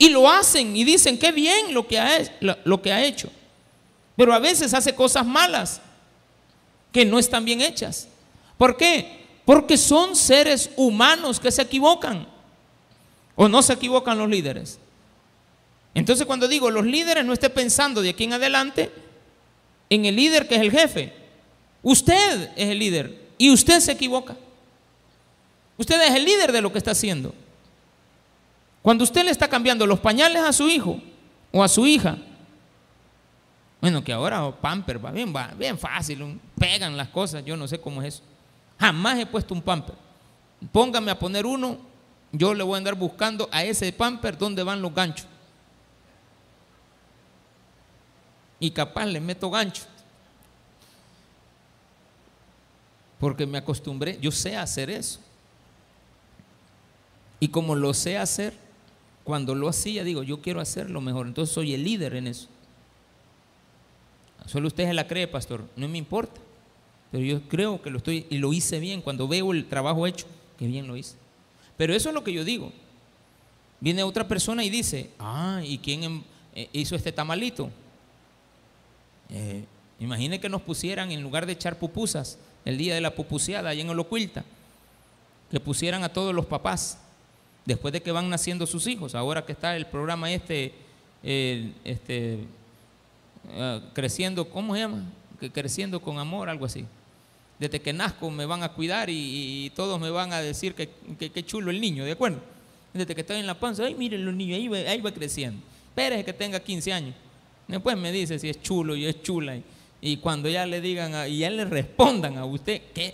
[0.05, 3.31] Y lo hacen y dicen, qué bien lo que, ha, hecho.
[4.15, 5.81] Pero a veces hace cosas malas
[6.93, 8.09] que no están bien hechas.
[8.59, 9.25] ¿Por qué?
[9.47, 12.29] Porque son seres humanos que se equivocan.
[13.35, 14.79] ¿O no se equivocan los líderes?
[15.95, 18.93] Entonces cuando digo los líderes, no esté pensando de aquí en adelante
[19.89, 21.15] en el líder que es el jefe.
[21.83, 24.37] Usted es el líder y usted se equivoca.
[25.79, 27.35] Usted es el líder de lo que está haciendo.
[28.85, 31.01] Cuando usted le está cambiando los pañales a su hijo
[31.51, 32.19] o a su hija,
[33.81, 37.81] bueno, que ahora pamper va bien, va bien fácil, pegan las cosas, yo no sé
[37.81, 38.23] cómo es eso.
[38.79, 39.95] Jamás he puesto un pamper.
[40.71, 41.79] Póngame a poner uno,
[42.31, 45.29] yo le voy a andar buscando a ese pamper dónde van los ganchos.
[48.61, 49.85] Y capaz le meto gancho.
[53.19, 55.21] Porque me acostumbré, yo sé hacer eso.
[57.41, 58.64] Y como lo sé hacer,
[59.25, 61.27] cuando lo hacía, digo, yo quiero hacerlo mejor.
[61.27, 62.49] Entonces soy el líder en eso.
[64.47, 65.65] Solo usted se la cree, pastor.
[65.77, 66.41] No me importa.
[67.11, 69.01] Pero yo creo que lo estoy y lo hice bien.
[69.01, 70.27] Cuando veo el trabajo hecho,
[70.59, 71.17] que bien lo hice.
[71.79, 72.71] Pero eso es lo que yo digo.
[73.81, 76.23] Viene otra persona y dice, ah, ¿y quién em,
[76.55, 77.71] eh, hizo este tamalito?
[79.31, 79.65] Eh,
[80.01, 83.83] imagine que nos pusieran, en lugar de echar pupusas, el día de la pupuseada, allá
[83.83, 84.45] en Olocuilta,
[85.51, 86.99] que pusieran a todos los papás
[87.65, 90.73] después de que van naciendo sus hijos, ahora que está el programa este,
[91.23, 92.39] este
[93.57, 95.05] ah, creciendo, ¿cómo se llama?
[95.41, 96.85] Que creciendo con amor, algo así.
[97.59, 101.45] Desde que nazco me van a cuidar y, todos me van a decir que, que,
[101.45, 102.39] chulo el niño, ¿de acuerdo?
[102.93, 105.61] Desde que estoy en la panza, ay, miren los niños, ahí va, ahí va creciendo.
[105.89, 107.15] Espérese que tenga 15 años.
[107.67, 109.59] Después me dice si es chulo y es chula.
[110.01, 113.13] Y, cuando ya le digan, y ya le respondan a usted, ¿qué?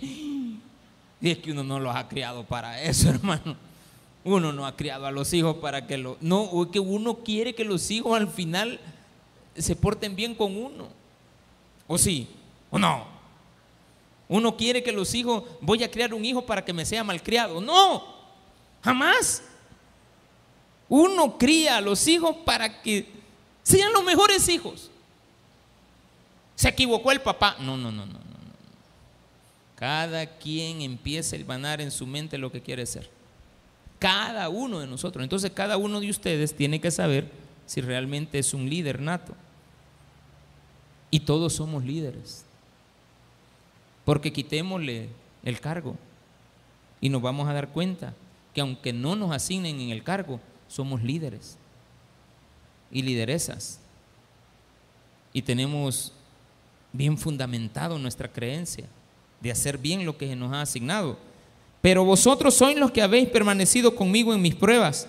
[1.21, 3.55] Y es que uno no los ha criado para eso, hermano.
[4.23, 6.17] Uno no ha criado a los hijos para que lo...
[6.21, 8.79] No, que uno quiere que los hijos al final
[9.55, 10.87] se porten bien con uno.
[11.87, 12.27] ¿O sí?
[12.69, 13.05] ¿O no?
[14.27, 17.59] Uno quiere que los hijos, voy a criar un hijo para que me sea malcriado.
[17.59, 18.03] No,
[18.81, 19.43] jamás.
[20.87, 23.07] Uno cría a los hijos para que
[23.63, 24.91] sean los mejores hijos.
[26.55, 27.57] Se equivocó el papá.
[27.59, 28.21] No, no, no, no, no.
[29.75, 33.09] Cada quien empieza a hilvanar en su mente lo que quiere ser.
[34.01, 35.21] Cada uno de nosotros.
[35.21, 37.29] Entonces cada uno de ustedes tiene que saber
[37.67, 39.35] si realmente es un líder nato.
[41.11, 42.43] Y todos somos líderes.
[44.03, 45.09] Porque quitémosle
[45.43, 45.95] el cargo
[46.99, 48.15] y nos vamos a dar cuenta
[48.55, 51.59] que aunque no nos asignen en el cargo, somos líderes
[52.89, 53.81] y lideresas.
[55.31, 56.11] Y tenemos
[56.91, 58.87] bien fundamentado nuestra creencia
[59.41, 61.19] de hacer bien lo que nos ha asignado.
[61.81, 65.07] Pero vosotros sois los que habéis permanecido conmigo en mis pruebas.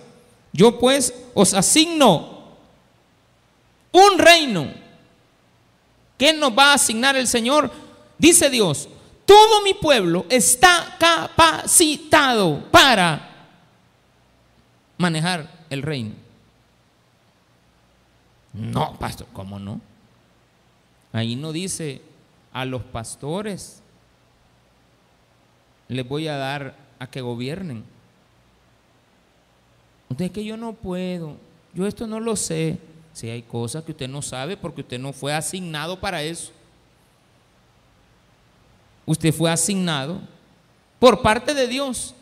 [0.51, 2.33] Yo pues os asigno
[3.91, 4.73] un reino.
[6.17, 7.71] ¿Qué nos va a asignar el Señor?
[8.17, 8.89] Dice Dios,
[9.25, 13.49] todo mi pueblo está capacitado para
[14.97, 16.13] manejar el reino.
[18.53, 19.79] No, pastor, ¿cómo no?
[21.11, 22.01] Ahí no dice
[22.51, 23.82] a los pastores
[25.93, 27.83] les voy a dar a que gobiernen.
[30.09, 31.37] Usted es que yo no puedo,
[31.73, 32.77] yo esto no lo sé.
[33.13, 36.51] Si hay cosas que usted no sabe porque usted no fue asignado para eso.
[39.05, 40.19] Usted fue asignado
[40.99, 42.15] por parte de Dios.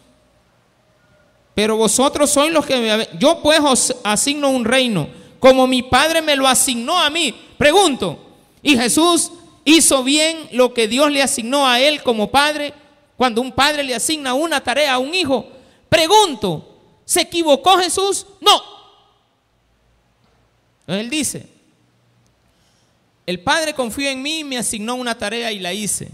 [1.54, 3.20] Pero vosotros sois los que me...
[3.20, 5.08] Yo pues os asigno un reino,
[5.40, 7.34] como mi Padre me lo asignó a mí.
[7.58, 8.20] Pregunto,
[8.62, 9.32] ¿y Jesús
[9.64, 12.74] hizo bien lo que Dios le asignó a él como Padre?
[13.22, 15.48] Cuando un padre le asigna una tarea a un hijo,
[15.88, 18.26] pregunto, ¿se equivocó Jesús?
[18.40, 18.60] No.
[20.88, 21.48] Él dice,
[23.28, 26.10] el Padre confió en mí, me asignó una tarea y la hice.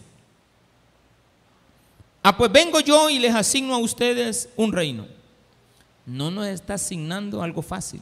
[2.24, 5.08] Ah, pues vengo yo y les asigno a ustedes un reino.
[6.06, 8.02] No nos está asignando algo fácil.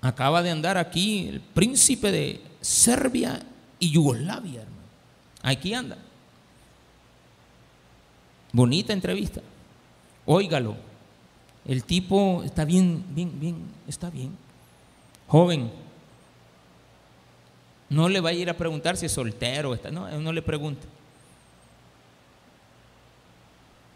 [0.00, 3.40] Acaba de andar aquí el príncipe de Serbia
[3.78, 4.73] y Yugoslavia.
[5.44, 5.98] Aquí anda.
[8.50, 9.42] Bonita entrevista.
[10.24, 10.74] Óigalo.
[11.66, 14.36] El tipo está bien, bien, bien, está bien.
[15.28, 15.70] Joven,
[17.90, 20.86] no le va a ir a preguntar si es soltero, está, no, no le pregunta.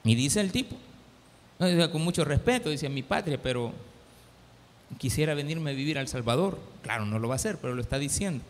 [0.04, 0.76] Y dice el tipo,
[1.58, 3.72] con mucho respeto, dice a mi patria, pero
[4.98, 6.58] quisiera venirme a vivir al Salvador.
[6.82, 8.44] Claro, no lo va a hacer, pero lo está diciendo.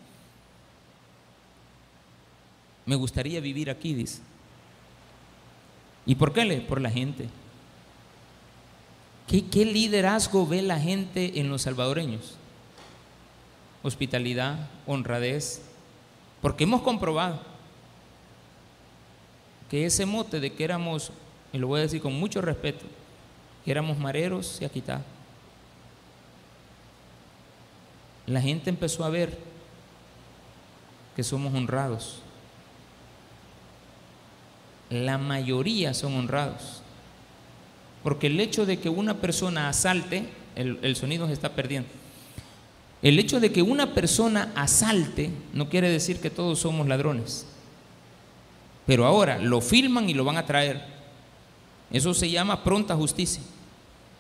[2.89, 4.21] Me gustaría vivir aquí, dice.
[6.07, 6.45] ¿Y por qué?
[6.45, 6.61] le?
[6.61, 7.29] Por la gente.
[9.29, 12.39] ¿Qué, ¿Qué liderazgo ve la gente en los salvadoreños?
[13.83, 15.63] hospitalidad, honradez,
[16.43, 17.41] porque hemos comprobado
[19.71, 21.13] que ese mote de que éramos,
[21.53, 22.87] y lo voy a decir con mucho respeto,
[23.65, 25.03] que éramos mareros se ha quitado.
[28.27, 29.39] La gente empezó a ver
[31.17, 32.23] que somos honrados.
[34.91, 36.83] La mayoría son honrados.
[38.03, 41.89] Porque el hecho de que una persona asalte, el, el sonido se está perdiendo.
[43.03, 47.47] El hecho de que una persona asalte no quiere decir que todos somos ladrones.
[48.87, 50.83] Pero ahora lo filman y lo van a traer.
[51.91, 53.43] Eso se llama pronta justicia.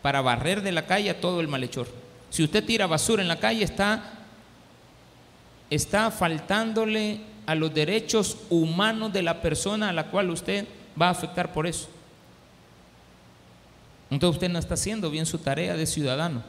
[0.02, 1.88] Para barrer de la calle a todo el malhechor.
[2.30, 4.14] Si usted tira basura en la calle está
[5.70, 10.66] está faltándole a los derechos humanos de la persona a la cual usted
[11.00, 11.88] va a afectar por eso.
[14.10, 16.42] Entonces usted no está haciendo bien su tarea de ciudadano.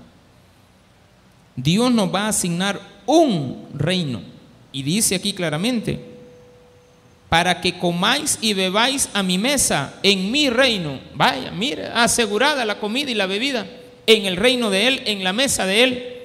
[1.56, 4.22] Dios nos va a asignar un reino.
[4.74, 6.04] Y dice aquí claramente,
[7.30, 11.00] para que comáis y bebáis a mi mesa en mi reino.
[11.16, 13.66] Vaya, mire, asegurada la comida y la bebida
[14.06, 16.19] en el reino de Él, en la mesa de Él.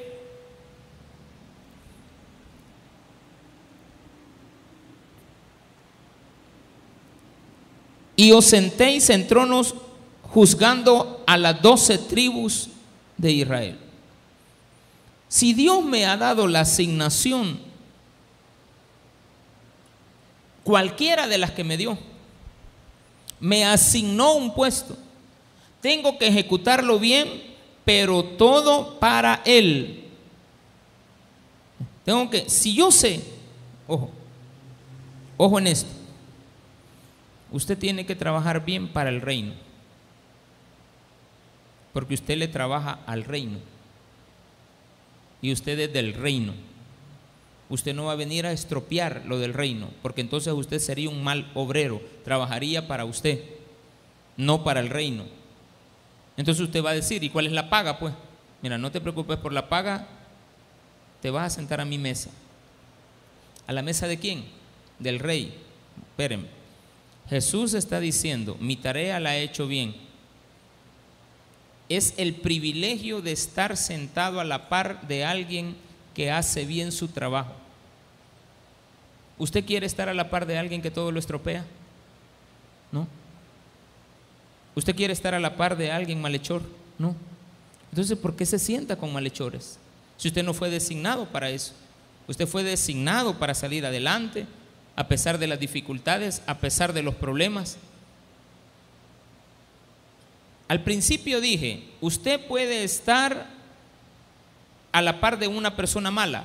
[8.16, 9.74] Y os sentéis en tronos
[10.22, 12.68] juzgando a las doce tribus
[13.16, 13.78] de Israel.
[15.28, 17.58] Si Dios me ha dado la asignación,
[20.62, 21.98] cualquiera de las que me dio,
[23.40, 24.96] me asignó un puesto,
[25.80, 27.54] tengo que ejecutarlo bien,
[27.84, 30.04] pero todo para Él.
[32.04, 33.22] Tengo que, si yo sé,
[33.86, 34.10] ojo,
[35.36, 35.90] ojo en esto,
[37.55, 39.52] usted tiene que trabajar bien para el reino,
[41.92, 43.59] porque usted le trabaja al reino
[45.40, 46.52] y usted es del reino.
[47.68, 51.22] Usted no va a venir a estropear lo del reino, porque entonces usted sería un
[51.22, 53.42] mal obrero, trabajaría para usted,
[54.36, 55.24] no para el reino.
[56.36, 58.00] Entonces usted va a decir, ¿y cuál es la paga?
[58.00, 58.12] Pues,
[58.62, 60.09] mira, no te preocupes por la paga,
[61.22, 62.30] te vas a sentar a mi mesa.
[63.66, 64.44] ¿A la mesa de quién?
[64.98, 65.55] Del rey.
[66.11, 66.53] Espérenme.
[67.35, 69.97] Jesús está diciendo, mi tarea la he hecho bien.
[71.89, 75.74] Es el privilegio de estar sentado a la par de alguien
[76.14, 77.53] que hace bien su trabajo.
[79.37, 81.64] ¿Usted quiere estar a la par de alguien que todo lo estropea?
[82.93, 83.09] ¿No?
[84.76, 86.62] ¿Usted quiere estar a la par de alguien malhechor?
[87.01, 87.16] No.
[87.91, 89.80] Entonces, ¿por qué se sienta con malhechores?
[90.18, 91.72] Si usted no fue designado para eso.
[92.28, 94.47] Usted fue designado para salir adelante,
[94.97, 97.76] a pesar de las dificultades, a pesar de los problemas.
[100.68, 103.49] Al principio dije, usted puede estar
[104.92, 106.45] a la par de una persona mala.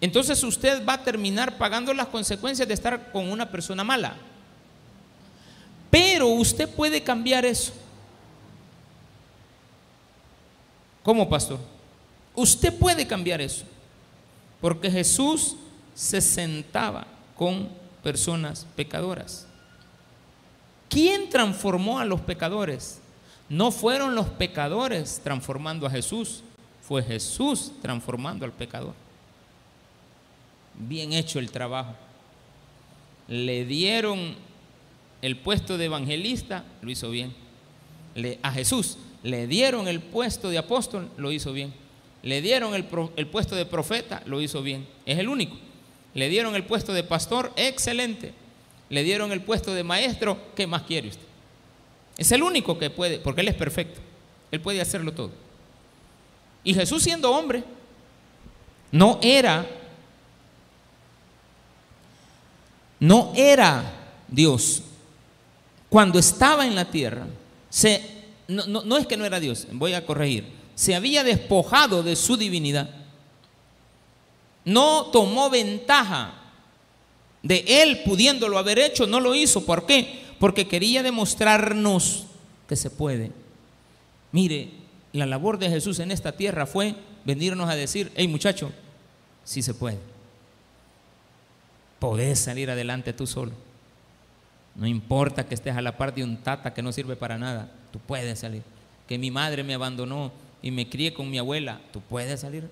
[0.00, 4.16] Entonces usted va a terminar pagando las consecuencias de estar con una persona mala.
[5.90, 7.72] Pero usted puede cambiar eso.
[11.02, 11.60] ¿Cómo, pastor?
[12.34, 13.64] Usted puede cambiar eso.
[14.60, 15.56] Porque Jesús
[15.96, 17.68] se sentaba con
[18.02, 19.48] personas pecadoras.
[20.88, 23.00] ¿Quién transformó a los pecadores?
[23.48, 26.42] No fueron los pecadores transformando a Jesús,
[26.82, 28.92] fue Jesús transformando al pecador.
[30.74, 31.94] Bien hecho el trabajo.
[33.26, 34.36] Le dieron
[35.22, 37.34] el puesto de evangelista, lo hizo bien.
[38.14, 41.72] Le, a Jesús le dieron el puesto de apóstol, lo hizo bien.
[42.22, 42.86] Le dieron el,
[43.16, 44.86] el puesto de profeta, lo hizo bien.
[45.06, 45.56] Es el único.
[46.16, 48.32] Le dieron el puesto de pastor, excelente.
[48.88, 51.26] Le dieron el puesto de maestro, ¿qué más quiere usted?
[52.16, 54.00] Es el único que puede, porque Él es perfecto.
[54.50, 55.30] Él puede hacerlo todo.
[56.64, 57.64] Y Jesús siendo hombre,
[58.90, 59.66] no era,
[62.98, 63.84] no era
[64.26, 64.84] Dios.
[65.90, 67.26] Cuando estaba en la tierra,
[67.68, 68.02] se,
[68.48, 72.38] no, no es que no era Dios, voy a corregir, se había despojado de su
[72.38, 73.05] divinidad
[74.66, 76.34] no tomó ventaja
[77.42, 79.64] de él pudiéndolo haber hecho, no lo hizo.
[79.64, 80.24] ¿Por qué?
[80.40, 82.26] Porque quería demostrarnos
[82.68, 83.30] que se puede.
[84.32, 84.70] Mire,
[85.12, 88.72] la labor de Jesús en esta tierra fue venirnos a decir, hey muchacho,
[89.44, 89.98] sí se puede.
[92.00, 93.52] Podés salir adelante tú solo.
[94.74, 97.70] No importa que estés a la par de un tata que no sirve para nada,
[97.92, 98.62] tú puedes salir.
[99.06, 102.68] Que mi madre me abandonó y me crié con mi abuela, tú puedes salir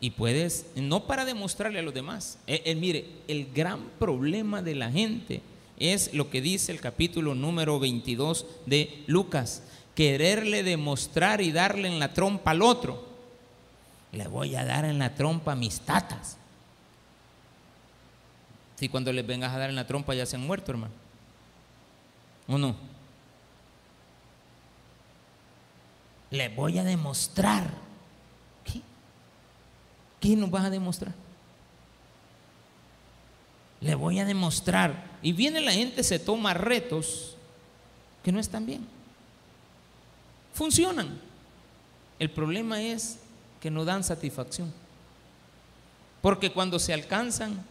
[0.00, 2.38] y puedes, no para demostrarle a los demás.
[2.46, 5.40] Eh, eh, mire, el gran problema de la gente
[5.78, 9.62] es lo que dice el capítulo número 22 de Lucas.
[9.94, 13.06] Quererle demostrar y darle en la trompa al otro.
[14.12, 16.36] Le voy a dar en la trompa a mis tatas.
[18.76, 20.92] Si cuando les vengas a dar en la trompa ya se han muerto, hermano.
[22.48, 22.76] ¿O no?
[26.30, 27.85] Le voy a demostrar
[30.20, 31.14] ¿Qué nos vas a demostrar?
[33.80, 35.18] Le voy a demostrar.
[35.22, 37.36] Y viene la gente, se toma retos
[38.22, 38.86] que no están bien.
[40.54, 41.20] Funcionan.
[42.18, 43.18] El problema es
[43.60, 44.72] que no dan satisfacción.
[46.22, 47.62] Porque cuando se alcanzan,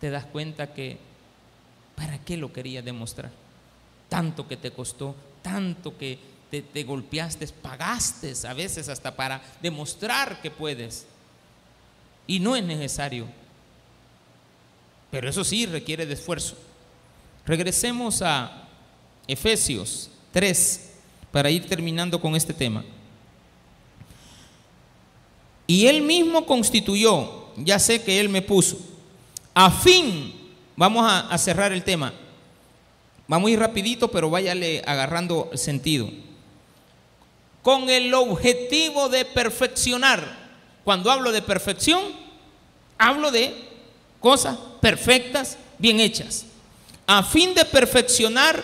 [0.00, 0.98] te das cuenta que,
[1.94, 3.30] ¿para qué lo querías demostrar?
[4.08, 6.18] Tanto que te costó, tanto que
[6.50, 11.06] te, te golpeaste, pagaste a veces hasta para demostrar que puedes
[12.26, 13.26] y no es necesario.
[15.10, 16.56] Pero eso sí requiere de esfuerzo.
[17.44, 18.68] Regresemos a
[19.26, 20.90] Efesios 3
[21.30, 22.84] para ir terminando con este tema.
[25.66, 28.78] Y él mismo constituyó, ya sé que él me puso,
[29.52, 30.32] a fin,
[30.76, 32.12] vamos a, cerrar el tema,
[33.26, 36.08] vamos a ir rapidito, pero váyale agarrando sentido,
[37.62, 40.45] con el objetivo de perfeccionar
[40.86, 42.00] cuando hablo de perfección,
[42.96, 43.52] hablo de
[44.20, 46.46] cosas perfectas, bien hechas,
[47.08, 48.62] a fin de perfeccionar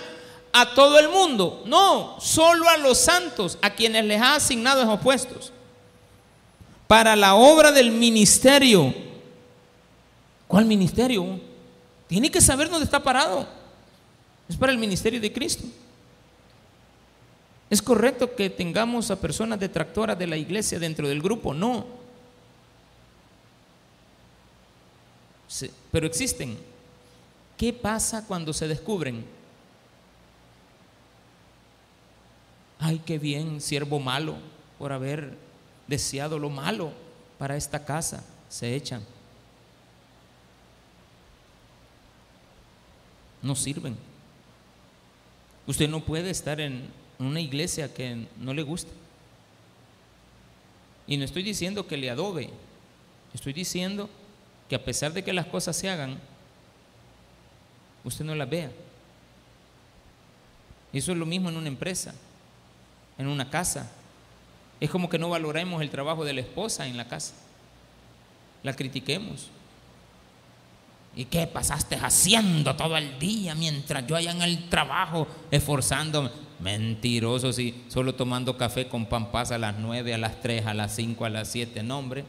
[0.52, 5.00] a todo el mundo, no, solo a los santos, a quienes les ha asignado esos
[5.00, 5.52] puestos,
[6.86, 8.94] para la obra del ministerio.
[10.46, 11.40] ¿Cuál ministerio?
[12.06, 13.48] Tiene que saber dónde está parado.
[14.48, 15.64] Es para el ministerio de Cristo.
[17.68, 21.52] ¿Es correcto que tengamos a personas detractoras de la iglesia dentro del grupo?
[21.52, 22.01] No.
[25.90, 26.58] Pero existen.
[27.56, 29.24] ¿Qué pasa cuando se descubren?
[32.78, 34.36] Ay, qué bien, siervo malo,
[34.78, 35.36] por haber
[35.86, 36.92] deseado lo malo
[37.38, 38.24] para esta casa.
[38.48, 39.04] Se echan.
[43.40, 43.96] No sirven.
[45.66, 46.88] Usted no puede estar en
[47.18, 48.90] una iglesia que no le gusta.
[51.06, 52.50] Y no estoy diciendo que le adobe.
[53.34, 54.08] Estoy diciendo
[54.72, 56.18] que a pesar de que las cosas se hagan,
[58.04, 58.70] usted no las vea.
[60.94, 62.14] Eso es lo mismo en una empresa,
[63.18, 63.90] en una casa.
[64.80, 67.34] Es como que no valoremos el trabajo de la esposa en la casa.
[68.62, 69.50] La critiquemos.
[71.14, 76.30] ¿Y qué pasaste haciendo todo el día mientras yo allá en el trabajo esforzándome?
[76.60, 80.96] Mentiroso, si solo tomando café con pampas a las 9, a las 3, a las
[80.96, 82.24] 5, a las 7, no hombre.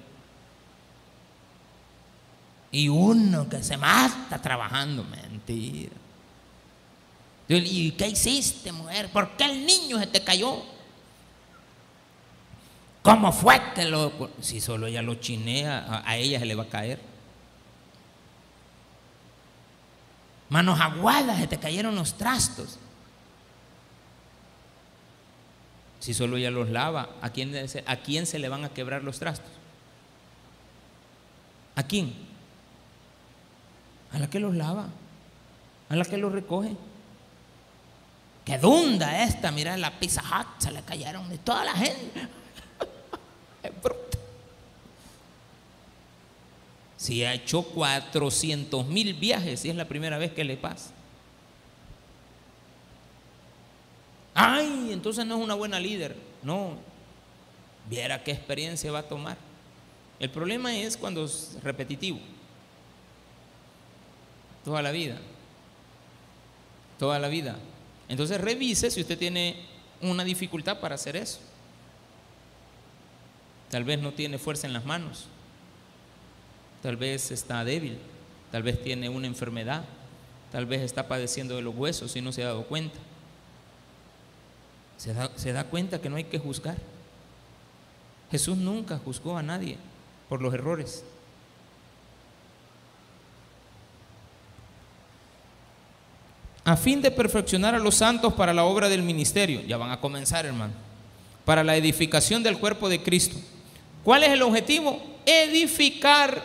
[2.73, 5.93] Y uno que se mata trabajando, mentira.
[7.47, 9.11] ¿Y qué hiciste, mujer?
[9.11, 10.63] ¿Por qué el niño se te cayó?
[13.03, 14.31] ¿Cómo fue que lo.?
[14.41, 16.99] Si solo ella lo chinea, a ella se le va a caer.
[20.49, 22.79] Manos aguadas, se te cayeron los trastos.
[25.99, 27.53] Si solo ella los lava, ¿a quién,
[27.85, 29.51] ¿a quién se le van a quebrar los trastos?
[31.75, 32.32] ¿A quién?
[34.13, 34.87] A la que los lava,
[35.89, 36.75] a la que los recoge.
[38.45, 42.27] Qué dunda esta, mira la pizza hut, se le cayeron de toda la gente.
[47.03, 50.91] Si ha hecho 400 mil viajes y es la primera vez que le pasa.
[54.33, 56.15] Ay, entonces no es una buena líder.
[56.41, 56.77] No,
[57.89, 59.35] viera qué experiencia va a tomar.
[60.17, 62.19] El problema es cuando es repetitivo.
[64.63, 65.17] Toda la vida.
[66.99, 67.57] Toda la vida.
[68.07, 69.57] Entonces revise si usted tiene
[70.01, 71.39] una dificultad para hacer eso.
[73.69, 75.25] Tal vez no tiene fuerza en las manos.
[76.81, 77.97] Tal vez está débil.
[78.51, 79.83] Tal vez tiene una enfermedad.
[80.51, 82.99] Tal vez está padeciendo de los huesos y no se ha dado cuenta.
[84.97, 86.77] Se da, se da cuenta que no hay que juzgar.
[88.29, 89.77] Jesús nunca juzgó a nadie
[90.29, 91.03] por los errores.
[96.65, 99.61] A fin de perfeccionar a los santos para la obra del ministerio.
[99.67, 100.73] Ya van a comenzar, hermano.
[101.45, 103.35] Para la edificación del cuerpo de Cristo.
[104.03, 105.01] ¿Cuál es el objetivo?
[105.25, 106.41] Edificar.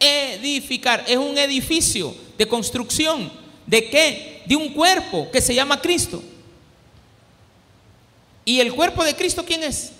[0.00, 1.04] Edificar.
[1.06, 3.30] Es un edificio de construcción.
[3.66, 4.42] ¿De qué?
[4.46, 6.22] De un cuerpo que se llama Cristo.
[8.44, 9.92] ¿Y el cuerpo de Cristo quién es?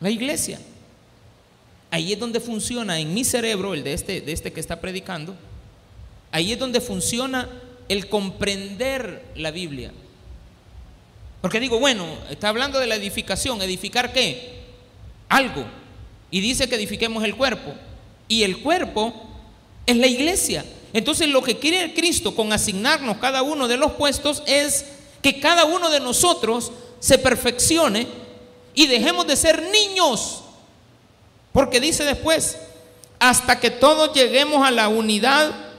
[0.00, 0.60] La iglesia.
[1.90, 5.36] Ahí es donde funciona en mi cerebro, el de este, de este que está predicando,
[6.32, 7.48] Ahí es donde funciona
[7.88, 9.92] el comprender la Biblia.
[11.42, 13.60] Porque digo, bueno, está hablando de la edificación.
[13.60, 14.62] ¿Edificar qué?
[15.28, 15.64] Algo.
[16.30, 17.74] Y dice que edifiquemos el cuerpo.
[18.28, 19.12] Y el cuerpo
[19.84, 20.64] es la iglesia.
[20.92, 24.86] Entonces lo que quiere Cristo con asignarnos cada uno de los puestos es
[25.20, 28.06] que cada uno de nosotros se perfeccione
[28.74, 30.44] y dejemos de ser niños.
[31.52, 32.56] Porque dice después,
[33.18, 35.71] hasta que todos lleguemos a la unidad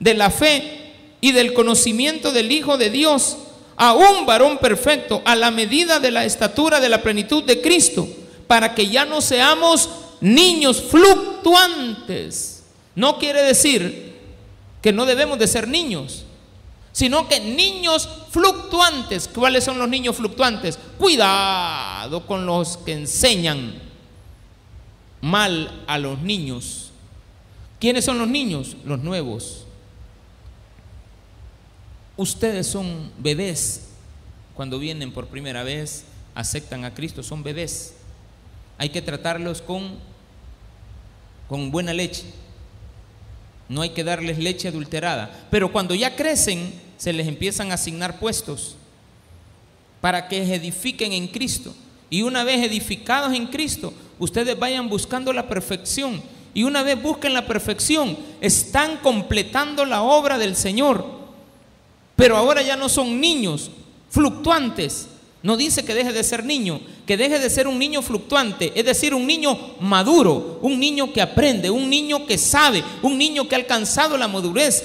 [0.00, 3.36] de la fe y del conocimiento del Hijo de Dios,
[3.76, 8.08] a un varón perfecto, a la medida de la estatura de la plenitud de Cristo,
[8.46, 9.88] para que ya no seamos
[10.20, 12.64] niños fluctuantes.
[12.94, 14.16] No quiere decir
[14.82, 16.24] que no debemos de ser niños,
[16.92, 19.28] sino que niños fluctuantes.
[19.28, 20.78] ¿Cuáles son los niños fluctuantes?
[20.98, 23.80] Cuidado con los que enseñan
[25.20, 26.90] mal a los niños.
[27.78, 28.76] ¿Quiénes son los niños?
[28.84, 29.67] Los nuevos.
[32.18, 33.82] Ustedes son bebés
[34.54, 36.02] cuando vienen por primera vez,
[36.34, 37.94] aceptan a Cristo, son bebés.
[38.76, 39.96] Hay que tratarlos con,
[41.48, 42.24] con buena leche.
[43.68, 45.46] No hay que darles leche adulterada.
[45.48, 48.74] Pero cuando ya crecen, se les empiezan a asignar puestos
[50.00, 51.72] para que edifiquen en Cristo.
[52.10, 56.20] Y una vez edificados en Cristo, ustedes vayan buscando la perfección.
[56.52, 61.17] Y una vez busquen la perfección, están completando la obra del Señor.
[62.18, 63.70] Pero ahora ya no son niños
[64.10, 65.06] fluctuantes.
[65.40, 68.84] No dice que deje de ser niño, que deje de ser un niño fluctuante, es
[68.84, 73.54] decir, un niño maduro, un niño que aprende, un niño que sabe, un niño que
[73.54, 74.82] ha alcanzado la madurez,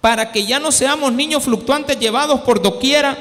[0.00, 3.16] para que ya no seamos niños fluctuantes llevados por doquiera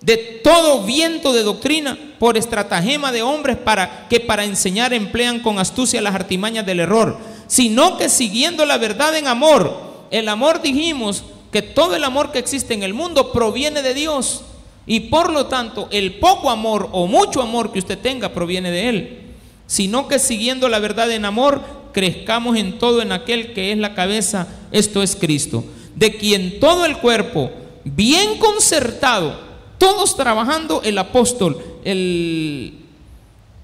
[0.00, 5.58] de todo viento de doctrina, por estratagema de hombres para que para enseñar emplean con
[5.58, 11.24] astucia las artimañas del error, sino que siguiendo la verdad en amor, el amor dijimos
[11.50, 14.42] que todo el amor que existe en el mundo proviene de Dios.
[14.86, 18.88] Y por lo tanto, el poco amor o mucho amor que usted tenga proviene de
[18.88, 19.18] Él.
[19.66, 23.94] Sino que siguiendo la verdad en amor, crezcamos en todo en aquel que es la
[23.94, 25.64] cabeza, esto es Cristo.
[25.94, 27.50] De quien todo el cuerpo,
[27.84, 29.38] bien concertado,
[29.78, 32.78] todos trabajando, el apóstol, el,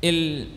[0.03, 0.49] el,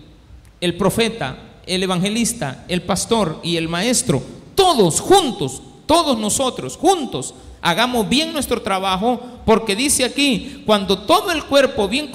[0.59, 4.21] el profeta, el evangelista, el pastor y el maestro,
[4.55, 11.43] todos juntos, todos nosotros juntos, hagamos bien nuestro trabajo, porque dice aquí, cuando todo el
[11.45, 12.11] cuerpo bien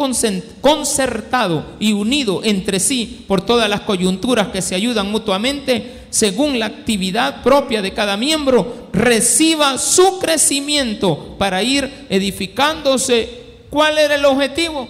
[0.60, 6.66] concertado y unido entre sí por todas las coyunturas que se ayudan mutuamente, según la
[6.66, 13.40] actividad propia de cada miembro, reciba su crecimiento para ir edificándose.
[13.70, 14.88] ¿Cuál era el objetivo?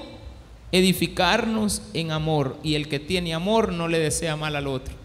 [0.72, 2.56] Edificarnos en amor.
[2.64, 5.01] Y el que tiene amor no le desea mal al otro.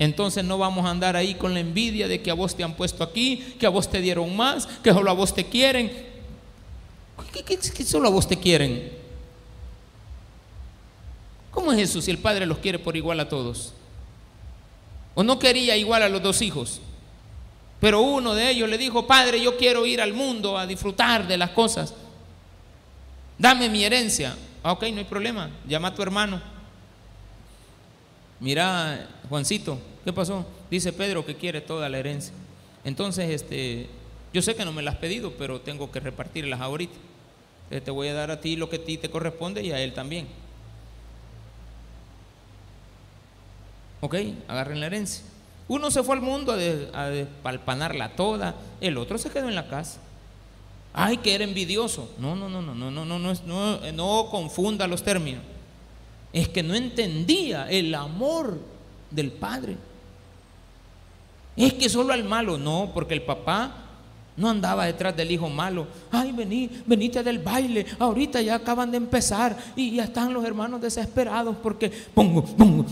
[0.00, 2.72] Entonces no vamos a andar ahí con la envidia de que a vos te han
[2.72, 5.92] puesto aquí, que a vos te dieron más, que solo a vos te quieren.
[7.46, 8.90] ¿Qué, solo a vos te quieren?
[11.50, 13.74] ¿Cómo es eso si el Padre los quiere por igual a todos?
[15.14, 16.80] ¿O no quería igual a los dos hijos?
[17.78, 21.36] Pero uno de ellos le dijo, Padre, yo quiero ir al mundo a disfrutar de
[21.36, 21.92] las cosas.
[23.36, 24.34] Dame mi herencia.
[24.62, 25.50] Ah, ok, no hay problema.
[25.68, 26.40] Llama a tu hermano.
[28.40, 30.46] Mira, Juancito, ¿qué pasó?
[30.70, 32.32] Dice Pedro que quiere toda la herencia.
[32.84, 33.86] Entonces, este,
[34.32, 36.96] yo sé que no me la has pedido, pero tengo que repartirlas ahorita.
[37.68, 39.92] te voy a dar a ti lo que a ti te corresponde y a él
[39.92, 40.26] también.
[44.00, 44.16] Ok,
[44.48, 45.22] agarren la herencia.
[45.68, 50.00] Uno se fue al mundo a, despalpanarla toda, el otro se quedó en la casa.
[50.94, 52.10] Ay, que era envidioso.
[52.18, 55.42] No, no, no, no, no, no, no, no, no, no confunda los términos
[56.32, 58.58] es que no entendía el amor
[59.10, 59.76] del padre.
[61.56, 63.72] Es que solo al malo, no, porque el papá
[64.36, 65.86] no andaba detrás del hijo malo.
[66.10, 67.84] Ay, vení, venite del baile.
[67.98, 72.86] Ahorita ya acaban de empezar y ya están los hermanos desesperados porque pum, pum,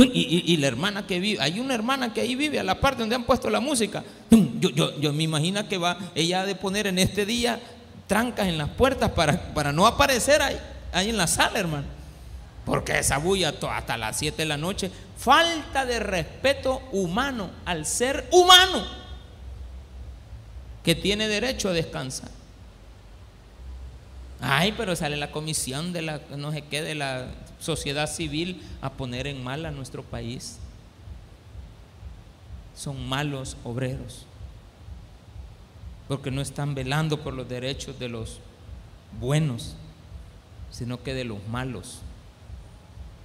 [0.00, 3.00] y, y, la hermana que vive, hay una hermana que ahí vive a la parte
[3.00, 4.02] donde han puesto la música.
[4.30, 7.60] Yo, yo, yo me imagino que va ella de poner en este día
[8.06, 10.56] trancas en las puertas para, para no aparecer ahí,
[10.92, 11.97] ahí en la sala, hermano
[12.68, 18.28] porque esa bulla hasta las 7 de la noche, falta de respeto humano al ser
[18.30, 18.84] humano
[20.84, 22.30] que tiene derecho a descansar.
[24.40, 28.92] Ay, pero sale la comisión de la no sé qué de la sociedad civil a
[28.92, 30.58] poner en mal a nuestro país.
[32.76, 34.26] Son malos obreros.
[36.06, 38.40] Porque no están velando por los derechos de los
[39.18, 39.74] buenos,
[40.70, 42.02] sino que de los malos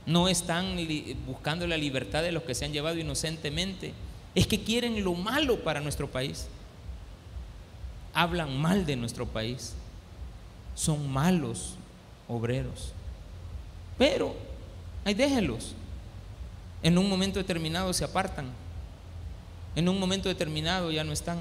[0.05, 0.77] no están
[1.25, 3.93] buscando la libertad de los que se han llevado inocentemente.
[4.35, 6.47] Es que quieren lo malo para nuestro país.
[8.13, 9.73] Hablan mal de nuestro país.
[10.75, 11.75] Son malos
[12.27, 12.93] obreros.
[13.97, 14.35] Pero,
[15.05, 15.73] ahí déjenlos.
[16.81, 18.47] En un momento determinado se apartan.
[19.75, 21.39] En un momento determinado ya no están.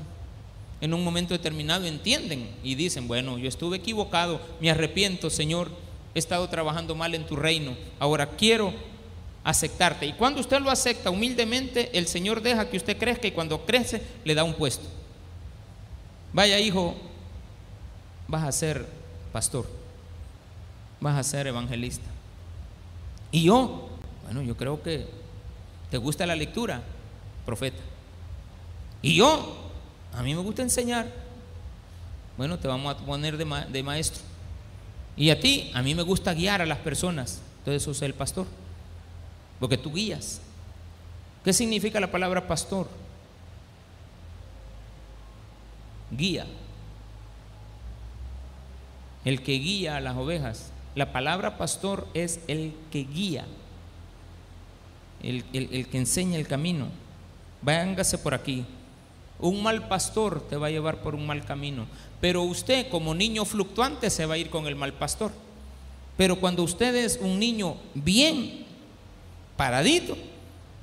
[0.80, 5.70] En un momento determinado entienden y dicen, bueno, yo estuve equivocado, me arrepiento, Señor
[6.14, 8.72] he estado trabajando mal en tu reino, ahora quiero
[9.44, 10.06] aceptarte.
[10.06, 14.02] Y cuando usted lo acepta humildemente, el Señor deja que usted crezca y cuando crece
[14.24, 14.86] le da un puesto.
[16.32, 16.94] Vaya hijo,
[18.28, 18.86] vas a ser
[19.32, 19.68] pastor,
[21.00, 22.08] vas a ser evangelista.
[23.30, 23.88] Y yo,
[24.24, 25.06] bueno, yo creo que
[25.90, 26.82] te gusta la lectura,
[27.44, 27.82] profeta.
[29.02, 29.70] Y yo,
[30.14, 31.06] a mí me gusta enseñar.
[32.36, 34.22] Bueno, te vamos a poner de, maestro.
[35.16, 37.40] Y a ti, a mí me gusta guiar a las personas.
[37.58, 38.46] Entonces sos el pastor.
[39.60, 40.40] Porque tú guías.
[41.44, 42.88] ¿Qué significa la palabra pastor?
[46.10, 46.46] Guía.
[49.24, 50.70] El que guía a las ovejas.
[50.94, 53.44] La palabra pastor es el que guía.
[55.22, 56.88] El, el que enseña el camino.
[57.60, 58.64] Váyangase por aquí.
[59.42, 61.86] Un mal pastor te va a llevar por un mal camino.
[62.20, 65.32] Pero usted como niño fluctuante se va a ir con el mal pastor.
[66.16, 68.64] Pero cuando usted es un niño bien
[69.56, 70.16] paradito,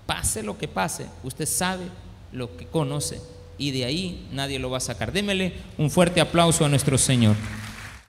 [0.06, 1.86] pase lo que pase, usted sabe
[2.32, 3.22] lo que conoce
[3.58, 5.12] y de ahí nadie lo va a sacar.
[5.12, 7.36] Démele un fuerte aplauso a nuestro Señor.